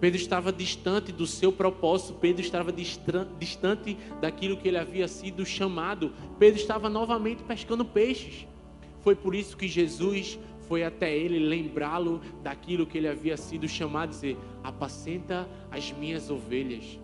Pedro 0.00 0.20
estava 0.20 0.52
distante 0.52 1.10
do 1.10 1.26
seu 1.26 1.50
propósito, 1.50 2.18
Pedro 2.20 2.42
estava 2.42 2.72
distante 2.72 3.96
daquilo 4.20 4.56
que 4.56 4.68
ele 4.68 4.78
havia 4.78 5.08
sido 5.08 5.44
chamado. 5.44 6.12
Pedro 6.38 6.60
estava 6.60 6.88
novamente 6.88 7.42
pescando 7.42 7.84
peixes. 7.84 8.46
Foi 9.00 9.16
por 9.16 9.34
isso 9.34 9.56
que 9.56 9.66
Jesus 9.66 10.38
foi 10.68 10.84
até 10.84 11.16
ele 11.16 11.38
lembrá-lo 11.38 12.20
daquilo 12.42 12.86
que 12.86 12.98
ele 12.98 13.08
havia 13.08 13.36
sido 13.36 13.66
chamado, 13.66 14.10
dizer: 14.10 14.36
apacenta 14.62 15.48
as 15.70 15.90
minhas 15.90 16.30
ovelhas. 16.30 17.00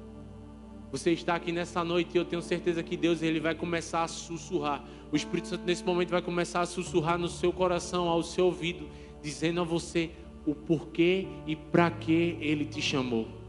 Você 0.93 1.11
está 1.11 1.35
aqui 1.35 1.51
nessa 1.51 1.83
noite 1.83 2.15
e 2.15 2.19
eu 2.19 2.25
tenho 2.25 2.41
certeza 2.41 2.83
que 2.83 2.97
Deus 2.97 3.21
ele 3.23 3.41
vai 3.41 3.55
começar 3.55 4.05
a 4.05 4.09
sussurrar. 4.09 4.85
O 5.11 5.17
Espírito 5.17 5.49
Santo 5.49 5.65
nesse 5.65 5.83
momento 5.83 6.11
vai 6.11 6.23
começar 6.23 6.61
a 6.61 6.67
sussurrar 6.67 7.19
no 7.19 7.27
seu 7.27 7.53
coração, 7.53 8.09
ao 8.09 8.23
seu 8.23 8.47
ouvido, 8.47 8.87
dizendo 9.23 9.61
a 9.61 9.65
você: 9.65 10.11
o 10.47 10.55
porquê 10.55 11.27
e 11.47 11.57
para 11.57 11.91
que 11.91 12.37
ele 12.41 12.65
te 12.65 12.81
chamou. 12.81 13.44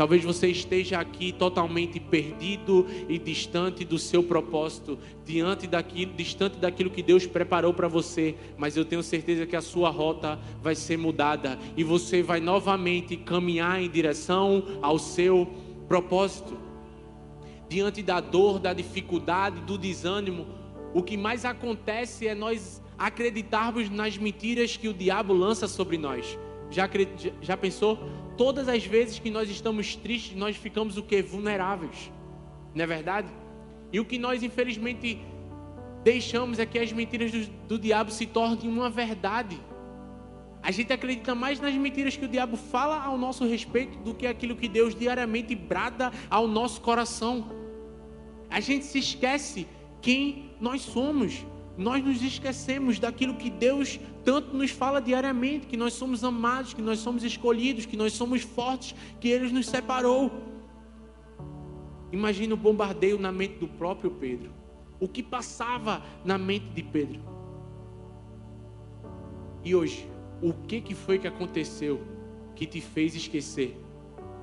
Talvez 0.00 0.24
você 0.24 0.48
esteja 0.48 0.98
aqui 0.98 1.30
totalmente 1.30 2.00
perdido 2.00 2.86
e 3.06 3.18
distante 3.18 3.84
do 3.84 3.98
seu 3.98 4.22
propósito, 4.22 4.98
diante 5.26 5.66
daquilo, 5.66 6.14
distante 6.14 6.56
daquilo 6.56 6.88
que 6.88 7.02
Deus 7.02 7.26
preparou 7.26 7.74
para 7.74 7.86
você, 7.86 8.34
mas 8.56 8.78
eu 8.78 8.84
tenho 8.86 9.02
certeza 9.02 9.44
que 9.44 9.54
a 9.54 9.60
sua 9.60 9.90
rota 9.90 10.40
vai 10.62 10.74
ser 10.74 10.96
mudada 10.96 11.58
e 11.76 11.84
você 11.84 12.22
vai 12.22 12.40
novamente 12.40 13.14
caminhar 13.14 13.82
em 13.82 13.90
direção 13.90 14.64
ao 14.80 14.98
seu 14.98 15.46
propósito. 15.86 16.56
Diante 17.68 18.02
da 18.02 18.20
dor, 18.20 18.58
da 18.58 18.72
dificuldade, 18.72 19.60
do 19.60 19.76
desânimo, 19.76 20.46
o 20.94 21.02
que 21.02 21.18
mais 21.18 21.44
acontece 21.44 22.26
é 22.26 22.34
nós 22.34 22.82
acreditarmos 22.96 23.90
nas 23.90 24.16
mentiras 24.16 24.78
que 24.78 24.88
o 24.88 24.94
diabo 24.94 25.34
lança 25.34 25.68
sobre 25.68 25.98
nós. 25.98 26.38
Já, 26.70 26.88
já 27.40 27.56
pensou? 27.56 27.98
Todas 28.36 28.68
as 28.68 28.84
vezes 28.84 29.18
que 29.18 29.30
nós 29.30 29.50
estamos 29.50 29.96
tristes, 29.96 30.36
nós 30.36 30.56
ficamos 30.56 30.96
o 30.96 31.02
que? 31.02 31.20
Vulneráveis. 31.22 32.10
Não 32.74 32.84
é 32.84 32.86
verdade? 32.86 33.28
E 33.92 33.98
o 33.98 34.04
que 34.04 34.18
nós, 34.18 34.42
infelizmente, 34.42 35.20
deixamos 36.04 36.58
é 36.58 36.66
que 36.66 36.78
as 36.78 36.92
mentiras 36.92 37.32
do, 37.32 37.46
do 37.68 37.78
diabo 37.78 38.10
se 38.10 38.26
tornem 38.26 38.70
uma 38.70 38.88
verdade. 38.88 39.60
A 40.62 40.70
gente 40.70 40.92
acredita 40.92 41.34
mais 41.34 41.58
nas 41.58 41.74
mentiras 41.74 42.16
que 42.16 42.24
o 42.24 42.28
diabo 42.28 42.56
fala 42.56 43.02
ao 43.02 43.16
nosso 43.16 43.46
respeito 43.46 43.98
do 43.98 44.14
que 44.14 44.26
aquilo 44.26 44.54
que 44.54 44.68
Deus 44.68 44.94
diariamente 44.94 45.54
brada 45.54 46.12
ao 46.28 46.46
nosso 46.46 46.80
coração. 46.80 47.50
A 48.48 48.60
gente 48.60 48.84
se 48.84 48.98
esquece 48.98 49.66
quem 50.02 50.50
nós 50.60 50.82
somos. 50.82 51.44
Nós 51.80 52.04
nos 52.04 52.22
esquecemos 52.22 52.98
daquilo 52.98 53.36
que 53.36 53.48
Deus 53.48 53.98
tanto 54.22 54.54
nos 54.54 54.70
fala 54.70 55.00
diariamente, 55.00 55.66
que 55.66 55.78
nós 55.78 55.94
somos 55.94 56.22
amados, 56.22 56.74
que 56.74 56.82
nós 56.82 56.98
somos 56.98 57.24
escolhidos, 57.24 57.86
que 57.86 57.96
nós 57.96 58.12
somos 58.12 58.42
fortes, 58.42 58.94
que 59.18 59.28
Ele 59.28 59.50
nos 59.50 59.66
separou. 59.66 60.30
Imagina 62.12 62.52
o 62.52 62.56
bombardeio 62.58 63.18
na 63.18 63.32
mente 63.32 63.54
do 63.54 63.66
próprio 63.66 64.10
Pedro. 64.10 64.52
O 65.00 65.08
que 65.08 65.22
passava 65.22 66.02
na 66.22 66.36
mente 66.36 66.66
de 66.66 66.82
Pedro. 66.82 67.22
E 69.64 69.74
hoje, 69.74 70.06
o 70.42 70.52
que, 70.52 70.82
que 70.82 70.94
foi 70.94 71.18
que 71.18 71.26
aconteceu 71.26 72.02
que 72.54 72.66
te 72.66 72.82
fez 72.82 73.14
esquecer 73.14 73.74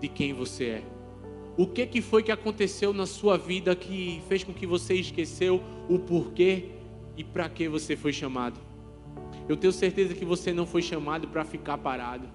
de 0.02 0.08
quem 0.08 0.34
você 0.34 0.66
é? 0.66 0.84
O 1.56 1.68
que, 1.68 1.86
que 1.86 2.02
foi 2.02 2.24
que 2.24 2.32
aconteceu 2.32 2.92
na 2.94 3.06
sua 3.06 3.38
vida 3.38 3.76
que 3.76 4.24
fez 4.28 4.44
com 4.44 4.56
que 4.56 4.66
você 4.66 4.96
esqueceu 4.96 5.62
o 5.88 6.00
porquê 6.00 6.77
e 7.18 7.24
para 7.24 7.50
que 7.50 7.68
você 7.68 7.98
foi 7.98 8.14
chamado? 8.14 8.60
Eu 9.50 9.58
tenho 9.58 9.74
certeza 9.74 10.14
que 10.14 10.24
você 10.24 10.54
não 10.54 10.66
foi 10.66 10.82
chamado 10.82 11.28
para 11.28 11.44
ficar 11.44 11.78
parado. 11.80 12.28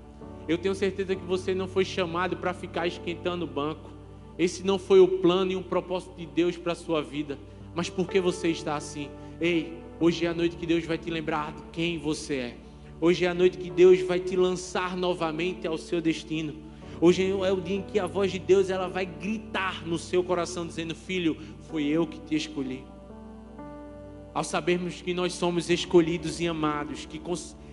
Eu 0.49 0.59
tenho 0.59 0.75
certeza 0.75 1.14
que 1.14 1.25
você 1.25 1.55
não 1.55 1.68
foi 1.68 1.85
chamado 1.85 2.37
para 2.37 2.53
ficar 2.53 2.87
esquentando 2.87 3.45
o 3.45 3.49
banco. 3.49 3.90
Esse 4.37 4.66
não 4.66 4.79
foi 4.79 4.99
o 4.99 5.07
plano 5.07 5.53
e 5.53 5.57
um 5.57 5.62
propósito 5.62 6.16
de 6.16 6.27
Deus 6.27 6.57
para 6.57 6.73
a 6.73 6.77
sua 6.77 7.01
vida. 7.01 7.38
Mas 7.75 7.88
por 7.88 8.09
que 8.09 8.21
você 8.21 8.49
está 8.49 8.75
assim? 8.75 9.09
Ei, 9.40 9.79
hoje 10.01 10.27
é 10.27 10.29
a 10.29 10.35
noite 10.35 10.57
que 10.57 10.66
Deus 10.66 10.85
vai 10.85 10.99
te 10.99 11.11
lembrar 11.11 11.53
de 11.53 11.62
quem 11.71 11.99
você 11.99 12.35
é. 12.35 12.57
Hoje 13.01 13.25
é 13.25 13.29
a 13.29 13.35
noite 13.35 13.59
que 13.59 13.71
Deus 13.71 14.01
vai 14.01 14.18
te 14.18 14.37
lançar 14.37 14.97
novamente 14.97 15.66
ao 15.66 15.79
seu 15.79 16.01
destino. 16.01 16.55
Hoje 17.01 17.31
é 17.31 17.53
o 17.53 17.61
dia 17.61 17.77
em 17.77 17.83
que 17.83 17.99
a 17.99 18.07
voz 18.07 18.31
de 18.31 18.38
Deus 18.38 18.71
ela 18.71 18.88
vai 18.88 19.05
gritar 19.05 19.87
no 19.87 19.99
seu 19.99 20.23
coração 20.23 20.66
dizendo: 20.66 20.95
"Filho, 20.95 21.37
foi 21.68 21.85
eu 21.85 22.07
que 22.07 22.21
te 22.21 22.37
escolhi". 22.37 22.85
Ao 24.35 24.42
sabermos 24.42 25.03
que 25.03 25.12
nós 25.12 25.35
somos 25.35 25.68
escolhidos 25.68 26.40
e 26.40 26.49
amados, 26.49 27.05
que 27.05 27.21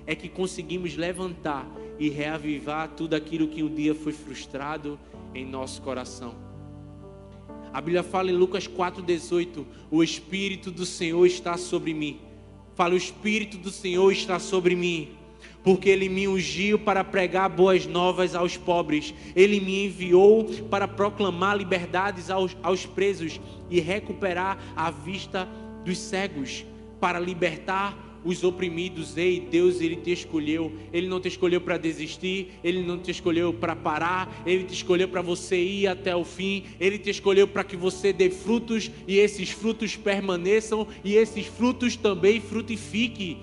é 0.05 0.15
que 0.15 0.27
conseguimos 0.27 0.97
levantar 0.97 1.65
e 1.97 2.09
reavivar 2.09 2.89
tudo 2.89 3.13
aquilo 3.13 3.47
que 3.47 3.63
um 3.63 3.73
dia 3.73 3.93
foi 3.93 4.11
frustrado 4.11 4.99
em 5.33 5.45
nosso 5.45 5.81
coração. 5.81 6.35
A 7.71 7.79
Bíblia 7.79 8.03
fala 8.03 8.31
em 8.31 8.35
Lucas 8.35 8.67
4,18: 8.67 9.63
O 9.91 10.03
Espírito 10.03 10.71
do 10.71 10.85
Senhor 10.85 11.25
está 11.25 11.57
sobre 11.57 11.93
mim. 11.93 12.19
Fala, 12.75 12.93
o 12.93 12.97
Espírito 12.97 13.57
do 13.57 13.69
Senhor 13.69 14.11
está 14.11 14.39
sobre 14.39 14.75
mim, 14.75 15.09
porque 15.63 15.89
Ele 15.89 16.09
me 16.09 16.27
ungiu 16.27 16.79
para 16.79 17.03
pregar 17.03 17.49
boas 17.49 17.85
novas 17.85 18.33
aos 18.33 18.57
pobres. 18.57 19.13
Ele 19.35 19.59
me 19.59 19.85
enviou 19.85 20.45
para 20.69 20.87
proclamar 20.87 21.57
liberdades 21.57 22.29
aos, 22.29 22.57
aos 22.63 22.85
presos 22.85 23.39
e 23.69 23.79
recuperar 23.79 24.57
a 24.75 24.89
vista 24.89 25.47
dos 25.83 25.97
cegos, 25.97 26.65
para 26.99 27.19
libertar 27.19 28.09
os 28.23 28.43
oprimidos. 28.43 29.15
Ei, 29.17 29.39
Deus, 29.39 29.81
Ele 29.81 29.95
te 29.95 30.11
escolheu. 30.11 30.71
Ele 30.91 31.07
não 31.07 31.19
te 31.19 31.27
escolheu 31.27 31.61
para 31.61 31.77
desistir. 31.77 32.51
Ele 32.63 32.83
não 32.83 32.97
te 32.97 33.11
escolheu 33.11 33.53
para 33.53 33.75
parar. 33.75 34.43
Ele 34.45 34.63
te 34.63 34.73
escolheu 34.73 35.07
para 35.07 35.21
você 35.21 35.61
ir 35.61 35.87
até 35.87 36.15
o 36.15 36.23
fim. 36.23 36.65
Ele 36.79 36.97
te 36.97 37.09
escolheu 37.09 37.47
para 37.47 37.63
que 37.63 37.77
você 37.77 38.11
dê 38.11 38.29
frutos 38.29 38.91
e 39.07 39.17
esses 39.17 39.49
frutos 39.49 39.95
permaneçam 39.95 40.87
e 41.03 41.15
esses 41.15 41.45
frutos 41.45 41.95
também 41.95 42.39
frutifiquem. 42.39 43.39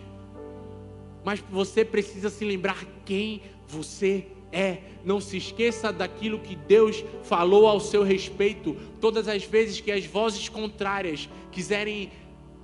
Mas 1.25 1.42
você 1.51 1.85
precisa 1.85 2.31
se 2.31 2.44
lembrar 2.44 2.85
quem 3.05 3.42
você 3.66 4.27
é. 4.53 4.79
Não 5.05 5.20
se 5.20 5.37
esqueça 5.37 5.92
daquilo 5.92 6.38
que 6.38 6.55
Deus 6.55 7.05
falou 7.25 7.66
ao 7.66 7.81
seu 7.81 8.03
respeito. 8.03 8.77
Todas 9.01 9.27
as 9.27 9.44
vezes 9.44 9.81
que 9.81 9.90
as 9.90 10.05
vozes 10.05 10.49
contrárias 10.49 11.29
quiserem 11.51 12.11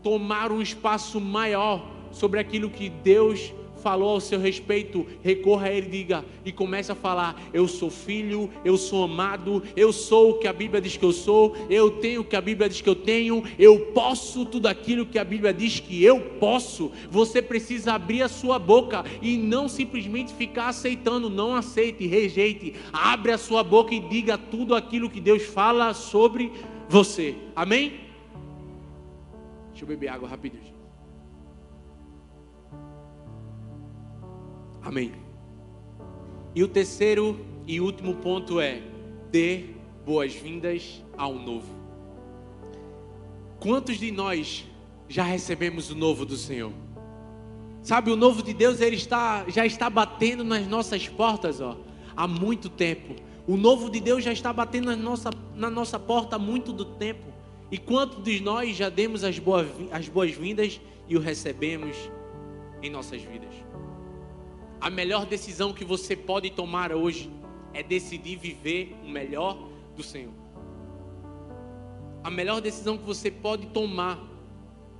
tomar 0.03 0.51
um 0.51 0.61
espaço 0.61 1.21
maior, 1.21 1.87
sobre 2.13 2.39
aquilo 2.39 2.71
que 2.71 2.89
Deus 2.89 3.53
falou 3.83 4.11
ao 4.11 4.21
seu 4.21 4.39
respeito, 4.39 5.05
recorra 5.23 5.67
a 5.67 5.73
Ele 5.73 5.89
diga 5.89 6.25
e 6.45 6.53
comece 6.53 6.93
a 6.93 6.95
falar: 6.95 7.41
Eu 7.53 7.67
sou 7.67 7.91
filho, 7.91 8.49
eu 8.65 8.77
sou 8.77 9.05
amado, 9.05 9.63
eu 9.75 9.93
sou 9.93 10.31
o 10.31 10.39
que 10.39 10.47
a 10.47 10.53
Bíblia 10.53 10.81
diz 10.81 10.97
que 10.97 11.05
eu 11.05 11.13
sou, 11.13 11.57
eu 11.69 11.91
tenho 11.91 12.21
o 12.21 12.25
que 12.25 12.37
a 12.37 12.41
Bíblia 12.41 12.69
diz 12.69 12.81
que 12.81 12.89
eu 12.89 12.95
tenho, 12.95 13.43
eu 13.59 13.87
posso 13.87 14.47
tudo 14.47 14.69
aquilo 14.69 15.05
que 15.05 15.19
a 15.19 15.25
Bíblia 15.25 15.53
diz 15.53 15.81
que 15.81 16.03
eu 16.03 16.21
posso. 16.39 16.93
Você 17.11 17.43
precisa 17.43 17.95
abrir 17.95 18.23
a 18.23 18.29
sua 18.29 18.59
boca 18.59 19.05
e 19.21 19.37
não 19.37 19.69
simplesmente 19.69 20.33
ficar 20.33 20.69
aceitando, 20.69 21.29
não 21.29 21.55
aceite, 21.55 22.07
rejeite. 22.07 22.75
Abre 22.93 23.33
a 23.33 23.39
sua 23.39 23.65
boca 23.65 23.95
e 23.95 24.01
diga 24.01 24.39
tudo 24.39 24.75
aquilo 24.77 25.11
que 25.11 25.21
Deus 25.21 25.43
fala 25.43 25.93
sobre 25.93 26.53
você. 26.89 27.35
Amém? 27.57 28.02
Deixa 29.83 29.93
eu 29.93 29.99
beber 29.99 30.09
água 30.11 30.29
rapidinho. 30.29 30.77
Amém. 34.81 35.13
E 36.55 36.63
o 36.63 36.69
terceiro 36.69 37.45
e 37.67 37.81
último 37.81 38.15
ponto 38.15 38.61
é: 38.61 38.81
dê 39.33 39.71
boas-vindas 40.07 41.03
ao 41.19 41.35
novo. 41.35 41.67
Quantos 43.59 43.99
de 43.99 44.13
nós 44.13 44.65
já 45.09 45.25
recebemos 45.25 45.91
o 45.91 45.97
novo 45.97 46.25
do 46.25 46.37
Senhor? 46.37 46.73
Sabe, 47.83 48.13
o 48.13 48.17
novo 48.17 48.41
de 48.41 48.55
Deus 48.55 48.81
ele 48.81 48.95
está, 48.95 49.45
já 49.49 49.67
está 49.67 49.91
batendo 49.91 50.45
nas 50.45 50.65
nossas 50.69 51.09
portas 51.09 51.61
ó, 51.61 51.77
há 52.17 52.29
muito 52.29 52.69
tempo. 52.69 53.17
O 53.49 53.57
novo 53.57 53.91
de 53.91 53.99
Deus 53.99 54.23
já 54.23 54.33
está 54.33 54.53
batendo 54.53 54.87
na 54.87 54.97
nossa, 54.97 55.31
na 55.57 55.69
nossa 55.69 55.99
porta 55.99 56.37
há 56.37 56.39
muito 56.39 56.73
do 56.73 56.85
tempo. 56.85 57.32
E 57.73 57.79
quantos 57.79 58.23
de 58.23 58.39
nós 58.39 58.77
já 58.77 58.91
demos 58.91 59.25
as 59.25 59.39
boas-vindas 59.39 60.77
boas 60.77 60.81
e 61.09 61.17
o 61.17 61.21
recebemos 61.21 61.97
em 62.83 62.91
nossas 62.91 63.23
vidas? 63.23 63.49
A 64.79 64.91
melhor 64.91 65.25
decisão 65.25 65.73
que 65.73 65.83
você 65.83 66.15
pode 66.15 66.51
tomar 66.51 66.93
hoje 66.93 67.31
é 67.73 67.83
decidir 67.83 68.37
viver 68.37 68.95
o 69.03 69.09
melhor 69.09 69.71
do 69.97 70.03
Senhor. 70.03 70.35
A 72.23 72.31
melhor 72.31 72.61
decisão 72.61 72.99
que 72.99 73.05
você 73.05 73.31
pode 73.31 73.69
tomar 73.69 74.23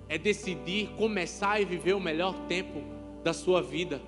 é 0.09 0.17
decidir 0.17 0.89
começar 0.97 1.61
e 1.61 1.67
viver 1.67 1.93
o 1.93 2.01
melhor 2.01 2.35
tempo 2.49 2.83
da 3.23 3.35
sua 3.35 3.61
vida. 3.61 4.01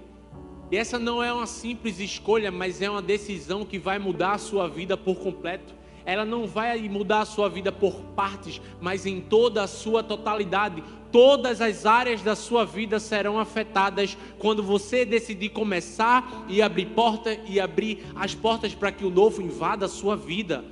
E 0.71 0.77
essa 0.79 0.99
não 0.99 1.23
é 1.23 1.31
uma 1.31 1.47
simples 1.47 2.01
escolha, 2.01 2.51
mas 2.51 2.81
é 2.81 2.89
uma 2.89 3.03
decisão 3.03 3.63
que 3.63 3.79
vai 3.79 3.99
mudar 3.99 4.33
a 4.33 4.39
sua 4.39 4.67
vida 4.67 4.97
por 4.97 5.17
completo 5.17 5.84
ela 6.07 6.25
não 6.25 6.47
vai 6.47 6.81
mudar 6.89 7.21
a 7.21 7.25
sua 7.25 7.49
vida 7.49 7.73
por 7.73 7.95
partes, 8.17 8.61
mas 8.81 9.07
em 9.07 9.21
toda 9.21 9.63
a 9.63 9.67
sua 9.67 10.03
totalidade. 10.03 10.83
Todas 11.11 11.61
as 11.61 11.87
áreas 11.87 12.23
da 12.23 12.35
sua 12.35 12.65
vida 12.65 12.99
serão 12.99 13.39
afetadas 13.39 14.17
quando 14.39 14.63
você 14.63 15.05
decidir 15.05 15.51
começar 15.51 16.45
e 16.49 16.61
abrir 16.61 16.87
porta 16.87 17.39
e 17.47 17.61
abrir 17.61 18.05
as 18.17 18.35
portas 18.35 18.75
para 18.75 18.93
que 18.93 19.05
o 19.05 19.11
novo 19.11 19.41
invada 19.41 19.87
a 19.87 19.89
sua 19.89 20.17
vida. 20.17 20.65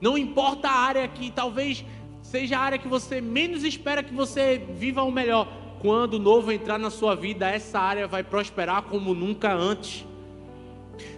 Não 0.00 0.16
importa 0.16 0.68
a 0.68 0.78
área 0.78 1.06
que 1.06 1.30
talvez 1.30 1.84
seja 2.22 2.58
a 2.58 2.60
área 2.60 2.78
que 2.78 2.88
você 2.88 3.20
menos 3.20 3.64
espera 3.64 4.02
que 4.02 4.14
você 4.14 4.58
viva 4.74 5.02
o 5.02 5.12
melhor. 5.12 5.46
Quando 5.78 6.14
o 6.14 6.18
novo 6.18 6.50
entrar 6.50 6.78
na 6.78 6.90
sua 6.90 7.14
vida, 7.14 7.48
essa 7.48 7.78
área 7.78 8.08
vai 8.08 8.24
prosperar 8.24 8.82
como 8.82 9.14
nunca 9.14 9.52
antes. 9.52 10.04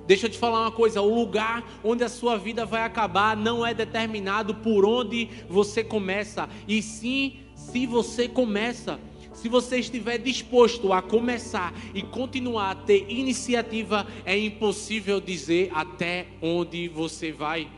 Deixa 0.09 0.25
eu 0.25 0.31
te 0.31 0.39
falar 0.39 0.63
uma 0.63 0.73
coisa: 0.73 1.03
o 1.03 1.15
lugar 1.15 1.63
onde 1.85 2.03
a 2.03 2.09
sua 2.09 2.39
vida 2.39 2.65
vai 2.65 2.83
acabar 2.83 3.37
não 3.37 3.65
é 3.65 3.75
determinado 3.75 4.55
por 4.55 4.87
onde 4.87 5.29
você 5.51 5.85
começa, 5.85 6.49
e 6.67 6.81
sim 6.81 7.41
se 7.55 7.87
você 7.87 8.27
começa. 8.27 8.99
Se 9.35 9.49
você 9.49 9.79
estiver 9.79 10.19
disposto 10.19 10.93
a 10.93 11.01
começar 11.03 11.73
e 11.95 12.03
continuar 12.03 12.71
a 12.71 12.75
ter 12.75 13.05
iniciativa, 13.09 14.05
é 14.25 14.37
impossível 14.37 15.21
dizer 15.21 15.71
até 15.75 16.27
onde 16.43 16.89
você 16.89 17.31
vai. 17.31 17.69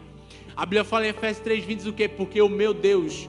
A 0.57 0.65
Bíblia 0.65 0.85
fala 0.85 1.07
em 1.07 1.11
Efésios 1.11 1.45
3:20 1.45 1.75
diz 1.75 1.87
o 1.87 1.93
quê? 1.93 2.09
Porque 2.09 2.41
o 2.41 2.49
meu 2.49 2.73
Deus 2.73 3.29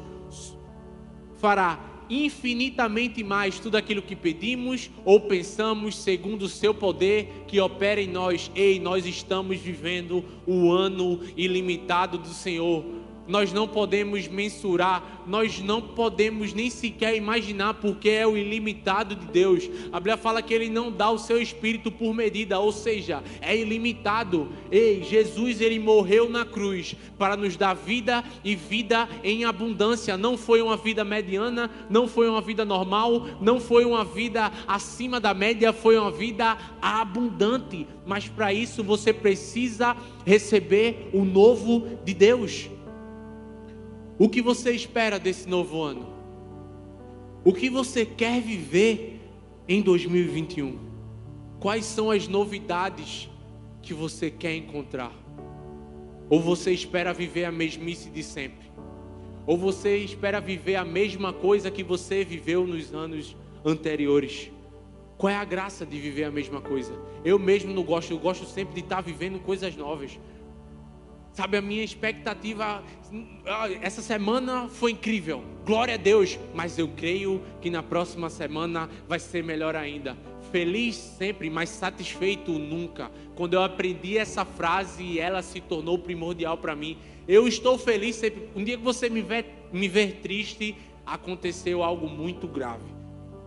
fará 1.40 1.90
infinitamente 2.12 3.24
mais 3.24 3.58
tudo 3.58 3.78
aquilo 3.78 4.02
que 4.02 4.15
pedimos 4.15 4.89
ou 5.06 5.21
pensamos, 5.21 5.95
segundo 5.95 6.43
o 6.43 6.50
seu 6.50 6.74
poder 6.74 7.45
que 7.47 7.60
opera 7.62 8.02
em 8.02 8.08
nós. 8.08 8.52
Ei, 8.54 8.80
nós 8.80 9.06
estamos 9.06 9.58
vivendo 9.58 10.26
o 10.45 10.71
ano 10.71 11.21
ilimitado 11.38 12.17
do 12.17 12.28
Senhor. 12.28 13.01
Nós 13.32 13.54
não 13.54 13.65
podemos 13.65 14.28
mensurar, 14.28 15.24
nós 15.26 15.62
não 15.62 15.82
podemos 15.82 16.54
nem 16.54 16.70
sequer 16.70 17.15
imaginar, 17.15 17.76
porque 17.76 18.10
é 18.10 18.28
o 18.28 18.36
ilimitado 18.36 19.15
de 19.15 19.26
Deus. 19.26 19.70
A 19.89 20.00
Bíblia 20.02 20.17
fala 20.17 20.41
que 20.41 20.54
Ele 20.54 20.70
não 20.70 20.91
dá 20.91 21.10
o 21.10 21.17
seu 21.17 21.41
espírito 21.41 21.89
por 21.89 22.13
medida, 22.13 22.60
ou 22.60 22.74
seja, 22.74 23.24
é 23.39 23.56
ilimitado. 23.56 24.50
Ei, 24.70 25.02
Jesus, 25.02 25.62
Ele 25.62 25.80
morreu 25.80 26.30
na 26.30 26.44
cruz 26.44 26.94
para 27.17 27.38
nos 27.38 27.56
dar 27.56 27.74
vida 27.74 28.22
e 28.44 28.54
vida 28.54 29.08
em 29.24 29.46
abundância. 29.46 30.17
Não 30.17 30.38
foi 30.38 30.62
uma 30.62 30.76
vida 30.76 31.06
mediana, 31.06 31.72
não 31.89 32.10
foi 32.10 32.28
uma 32.28 32.41
vida 32.41 32.65
normal, 32.65 33.28
não 33.39 33.62
foi 33.62 33.86
uma 33.86 34.04
vida 34.04 34.52
acima 34.67 35.22
da 35.22 35.34
média, 35.34 35.72
foi 35.72 35.98
uma 35.98 36.12
vida 36.12 36.58
abundante. 36.82 37.88
Mas 38.06 38.28
para 38.28 38.52
isso 38.52 38.84
você 38.84 39.13
precisa 39.13 39.96
receber 40.26 41.10
o 41.13 41.24
novo 41.24 41.88
de 42.04 42.13
Deus. 42.13 42.70
O 44.22 44.30
que 44.30 44.40
você 44.40 44.70
espera 44.70 45.18
desse 45.18 45.50
novo 45.50 45.82
ano? 45.82 46.08
O 47.44 47.52
que 47.52 47.72
você 47.72 48.06
quer 48.06 48.40
viver 48.40 49.20
em 49.68 49.82
2021? 49.82 50.78
Quais 51.60 51.86
são 51.86 52.12
as 52.12 52.28
novidades 52.28 53.28
que 53.82 53.96
você 53.96 54.30
quer 54.30 54.56
encontrar? 54.56 55.12
Ou 56.30 56.40
você 56.40 56.72
espera 56.72 57.12
viver 57.16 57.46
a 57.46 57.52
mesmice 57.52 58.12
de 58.12 58.22
sempre? 58.22 58.70
Ou 59.48 59.58
você 59.58 59.98
espera 59.98 60.40
viver 60.40 60.76
a 60.76 60.86
mesma 60.86 61.34
coisa 61.34 61.72
que 61.72 61.82
você 61.82 62.24
viveu 62.24 62.68
nos 62.68 62.94
anos 62.94 63.36
anteriores? 63.66 64.52
Qual 65.18 65.34
é 65.34 65.36
a 65.36 65.44
graça 65.44 65.84
de 65.84 66.00
viver 66.00 66.26
a 66.26 66.32
mesma 66.32 66.62
coisa? 66.62 66.94
Eu 67.26 67.40
mesmo 67.40 67.74
não 67.74 67.82
gosto, 67.82 68.12
eu 68.12 68.20
gosto 68.20 68.46
sempre 68.46 68.76
de 68.76 68.82
estar 68.82 69.02
vivendo 69.02 69.40
coisas 69.40 69.76
novas. 69.76 70.20
Sabe, 71.34 71.58
a 71.58 71.62
minha 71.62 71.84
expectativa 71.84 72.84
ah, 73.46 73.70
essa 73.82 74.02
semana 74.02 74.67
foi 74.67 74.91
incrível. 74.91 75.44
Glória 75.65 75.96
a 75.96 75.98
Deus, 75.98 76.39
mas 76.54 76.78
eu 76.78 76.88
creio 76.89 77.41
que 77.62 77.70
na 77.70 77.82
próxima 77.82 78.30
semana 78.30 78.89
vai 79.08 79.20
ser 79.20 79.44
melhor 79.44 79.76
ainda. 79.76 80.17
Feliz 80.52 80.96
sempre, 80.96 81.50
mas 81.50 81.70
satisfeito 81.70 82.52
nunca. 82.52 83.12
Quando 83.36 83.54
eu 83.54 83.63
aprendi 83.63 84.17
essa 84.17 84.44
frase, 84.44 85.20
ela 85.20 85.41
se 85.41 85.62
tornou 85.62 85.98
primordial 85.98 86.58
para 86.58 86.76
mim. 86.76 86.98
Eu 87.28 87.48
estou 87.48 87.78
feliz 87.78 88.15
sempre. 88.17 88.50
Um 88.56 88.63
dia 88.63 88.78
que 88.78 88.84
você 88.84 89.10
me 89.10 89.22
ver, 89.22 89.46
me 89.72 89.88
ver 89.88 90.20
triste, 90.22 90.76
aconteceu 91.06 91.84
algo 91.84 92.10
muito 92.10 92.48
grave. 92.48 92.84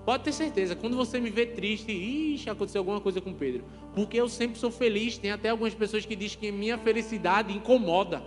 Pode 0.05 0.25
ter 0.25 0.33
certeza, 0.33 0.77
quando 0.77 0.97
você 0.97 1.19
me 1.19 1.31
vê 1.31 1.47
triste, 1.47 1.91
ixi, 1.91 2.51
aconteceu 2.51 2.81
alguma 2.81 3.01
coisa 3.01 3.23
com 3.23 3.33
Pedro. 3.33 3.65
Porque 3.95 4.19
eu 4.19 4.29
sempre 4.29 4.59
sou 4.59 4.71
feliz. 4.71 5.17
Tem 5.19 5.31
até 5.31 5.51
algumas 5.51 5.75
pessoas 5.75 6.05
que 6.05 6.17
dizem 6.17 6.39
que 6.39 6.53
minha 6.53 6.77
felicidade 6.77 7.53
incomoda. 7.53 8.23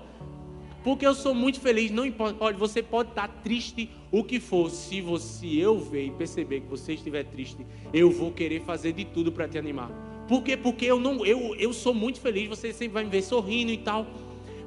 Porque 0.83 1.05
eu 1.05 1.13
sou 1.13 1.33
muito 1.33 1.59
feliz. 1.59 1.91
Não 1.91 2.05
importa. 2.05 2.43
Olha, 2.43 2.57
você 2.57 2.81
pode 2.81 3.09
estar 3.09 3.27
triste 3.43 3.89
o 4.11 4.23
que 4.23 4.39
for. 4.39 4.69
Se 4.69 5.01
você 5.01 5.47
eu 5.47 5.77
ver 5.79 6.05
e 6.05 6.11
perceber 6.11 6.61
que 6.61 6.67
você 6.67 6.93
estiver 6.93 7.25
triste, 7.25 7.65
eu 7.93 8.09
vou 8.09 8.31
querer 8.31 8.61
fazer 8.61 8.93
de 8.93 9.03
tudo 9.03 9.31
para 9.31 9.47
te 9.47 9.57
animar. 9.57 9.89
Por 10.27 10.43
quê? 10.43 10.55
Porque 10.55 10.85
eu 10.85 10.99
não, 10.99 11.25
eu, 11.25 11.55
eu 11.55 11.73
sou 11.73 11.93
muito 11.93 12.19
feliz. 12.19 12.47
Você 12.47 12.71
sempre 12.71 12.93
vai 12.93 13.03
me 13.03 13.09
ver 13.09 13.21
sorrindo 13.21 13.71
e 13.71 13.77
tal. 13.77 14.07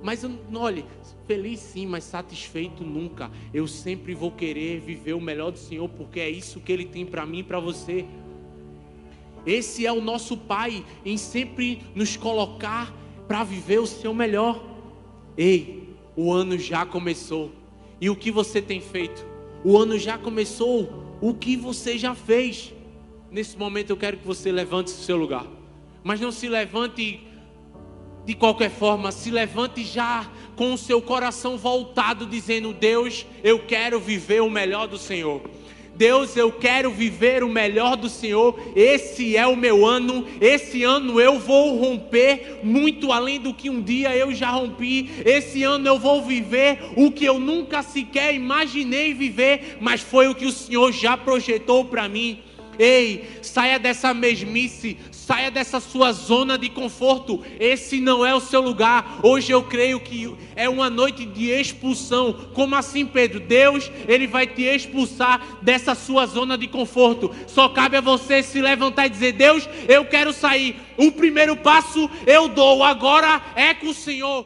Mas 0.02 0.24
olhe, 0.54 0.84
feliz 1.26 1.60
sim, 1.60 1.86
mas 1.86 2.04
satisfeito 2.04 2.82
nunca. 2.82 3.30
Eu 3.52 3.66
sempre 3.66 4.14
vou 4.14 4.30
querer 4.30 4.80
viver 4.80 5.12
o 5.12 5.20
melhor 5.20 5.52
do 5.52 5.58
Senhor, 5.58 5.88
porque 5.88 6.20
é 6.20 6.30
isso 6.30 6.60
que 6.60 6.72
Ele 6.72 6.84
tem 6.84 7.04
para 7.04 7.26
mim 7.26 7.40
e 7.40 7.42
para 7.42 7.60
você. 7.60 8.06
Esse 9.46 9.86
é 9.86 9.92
o 9.92 10.00
nosso 10.00 10.36
Pai 10.36 10.84
em 11.04 11.16
sempre 11.16 11.82
nos 11.94 12.16
colocar 12.16 12.94
para 13.26 13.44
viver 13.44 13.80
o 13.80 13.86
seu 13.86 14.12
melhor. 14.12 14.62
Ei, 15.36 15.94
o 16.16 16.32
ano 16.32 16.58
já 16.58 16.84
começou. 16.84 17.52
E 18.00 18.10
o 18.10 18.16
que 18.16 18.30
você 18.30 18.60
tem 18.60 18.80
feito? 18.80 19.24
O 19.64 19.78
ano 19.78 19.98
já 19.98 20.18
começou. 20.18 21.16
O 21.20 21.34
que 21.34 21.56
você 21.56 21.96
já 21.98 22.14
fez? 22.14 22.72
Nesse 23.30 23.56
momento 23.56 23.90
eu 23.90 23.96
quero 23.96 24.16
que 24.16 24.26
você 24.26 24.50
levante 24.50 24.90
seu 24.90 25.16
lugar. 25.16 25.46
Mas 26.02 26.20
não 26.20 26.32
se 26.32 26.48
levante 26.48 27.20
de 28.24 28.34
qualquer 28.34 28.70
forma, 28.70 29.12
se 29.12 29.30
levante 29.30 29.84
já 29.84 30.30
com 30.56 30.72
o 30.72 30.78
seu 30.78 31.00
coração 31.00 31.56
voltado, 31.56 32.26
dizendo: 32.26 32.72
Deus, 32.72 33.26
eu 33.42 33.60
quero 33.60 34.00
viver 34.00 34.42
o 34.42 34.50
melhor 34.50 34.86
do 34.86 34.98
Senhor. 34.98 35.42
Deus, 36.00 36.34
eu 36.34 36.50
quero 36.50 36.90
viver 36.90 37.44
o 37.44 37.48
melhor 37.50 37.94
do 37.94 38.08
Senhor. 38.08 38.58
Esse 38.74 39.36
é 39.36 39.46
o 39.46 39.54
meu 39.54 39.84
ano. 39.84 40.26
Esse 40.40 40.82
ano 40.82 41.20
eu 41.20 41.38
vou 41.38 41.76
romper 41.76 42.60
muito 42.62 43.12
além 43.12 43.38
do 43.38 43.52
que 43.52 43.68
um 43.68 43.82
dia 43.82 44.16
eu 44.16 44.34
já 44.34 44.48
rompi. 44.48 45.10
Esse 45.26 45.62
ano 45.62 45.86
eu 45.86 45.98
vou 45.98 46.22
viver 46.22 46.78
o 46.96 47.12
que 47.12 47.26
eu 47.26 47.38
nunca 47.38 47.82
sequer 47.82 48.34
imaginei 48.34 49.12
viver, 49.12 49.76
mas 49.78 50.00
foi 50.00 50.26
o 50.26 50.34
que 50.34 50.46
o 50.46 50.52
Senhor 50.52 50.90
já 50.90 51.18
projetou 51.18 51.84
para 51.84 52.08
mim. 52.08 52.38
Ei, 52.78 53.28
saia 53.42 53.78
dessa 53.78 54.14
mesmice, 54.14 54.96
saia 55.30 55.48
dessa 55.48 55.78
sua 55.78 56.10
zona 56.10 56.58
de 56.58 56.68
conforto. 56.68 57.40
Esse 57.60 58.00
não 58.00 58.26
é 58.26 58.34
o 58.34 58.40
seu 58.40 58.60
lugar. 58.60 59.20
Hoje 59.22 59.52
eu 59.52 59.62
creio 59.62 60.00
que 60.00 60.34
é 60.56 60.68
uma 60.68 60.90
noite 60.90 61.24
de 61.24 61.48
expulsão. 61.50 62.32
Como 62.52 62.74
assim, 62.74 63.06
Pedro? 63.06 63.38
Deus, 63.38 63.88
ele 64.08 64.26
vai 64.26 64.44
te 64.48 64.62
expulsar 64.62 65.40
dessa 65.62 65.94
sua 65.94 66.26
zona 66.26 66.58
de 66.58 66.66
conforto. 66.66 67.30
Só 67.46 67.68
cabe 67.68 67.96
a 67.96 68.00
você 68.00 68.42
se 68.42 68.60
levantar 68.60 69.06
e 69.06 69.10
dizer: 69.10 69.30
Deus, 69.30 69.68
eu 69.86 70.04
quero 70.04 70.32
sair. 70.32 70.74
O 70.96 71.12
primeiro 71.12 71.56
passo 71.56 72.10
eu 72.26 72.48
dou, 72.48 72.82
agora 72.82 73.40
é 73.54 73.72
com 73.72 73.86
o 73.86 73.94
Senhor. 73.94 74.44